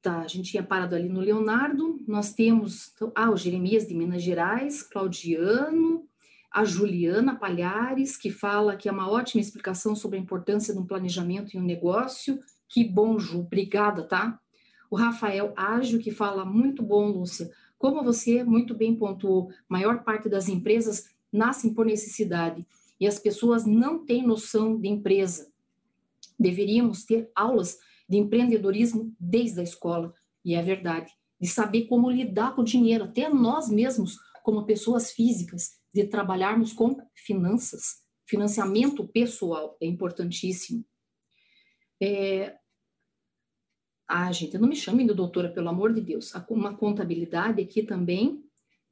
[0.00, 2.00] Tá, a gente tinha parado ali no Leonardo.
[2.06, 6.08] Nós temos ah, o Jeremias de Minas Gerais, Claudiano,
[6.52, 10.86] a Juliana Palhares, que fala que é uma ótima explicação sobre a importância de um
[10.86, 12.38] planejamento em um negócio.
[12.68, 14.40] Que bom, Ju, obrigada, tá?
[14.88, 17.50] O Rafael Ágio, que fala muito bom, Lúcia.
[17.76, 22.64] Como você muito bem pontuou, maior parte das empresas nascem por necessidade
[23.02, 25.52] e as pessoas não têm noção de empresa.
[26.38, 27.76] Deveríamos ter aulas
[28.08, 33.02] de empreendedorismo desde a escola, e é verdade, de saber como lidar com o dinheiro,
[33.02, 38.04] até nós mesmos, como pessoas físicas, de trabalharmos com finanças.
[38.24, 40.84] Financiamento pessoal é importantíssimo.
[42.00, 42.54] É...
[44.06, 46.32] Ah, gente, não me chamem de doutora, pelo amor de Deus.
[46.48, 48.44] Uma contabilidade aqui também,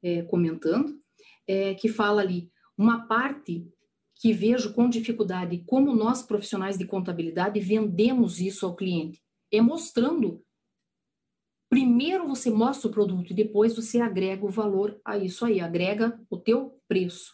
[0.03, 1.01] é, comentando,
[1.47, 3.71] é, que fala ali, uma parte
[4.21, 9.19] que vejo com dificuldade como nós, profissionais de contabilidade, vendemos isso ao cliente.
[9.51, 10.43] É mostrando.
[11.67, 16.21] Primeiro você mostra o produto e depois você agrega o valor a isso aí, agrega
[16.29, 17.33] o teu preço.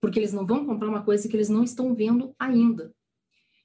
[0.00, 2.92] Porque eles não vão comprar uma coisa que eles não estão vendo ainda.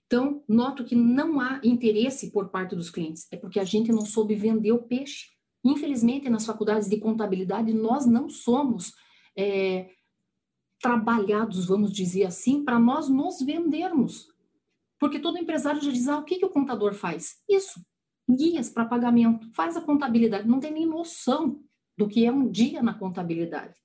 [0.05, 3.25] Então, noto que não há interesse por parte dos clientes.
[3.31, 5.29] É porque a gente não soube vender o peixe.
[5.65, 8.93] Infelizmente, nas faculdades de contabilidade, nós não somos
[9.35, 9.89] é,
[10.83, 14.27] trabalhados, vamos dizer assim, para nós nos vendermos.
[14.99, 17.37] Porque todo empresário já diz: ah, o que, que o contador faz?
[17.49, 17.79] Isso,
[18.29, 21.61] guias para pagamento, faz a contabilidade, não tem nem noção
[21.97, 23.75] do que é um dia na contabilidade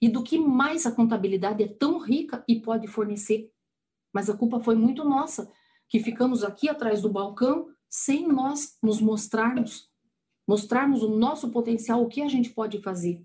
[0.00, 3.48] e do que mais a contabilidade é tão rica e pode fornecer.
[4.12, 5.48] Mas a culpa foi muito nossa,
[5.88, 9.88] que ficamos aqui atrás do balcão sem nós nos mostrarmos,
[10.48, 13.24] mostrarmos o nosso potencial, o que a gente pode fazer.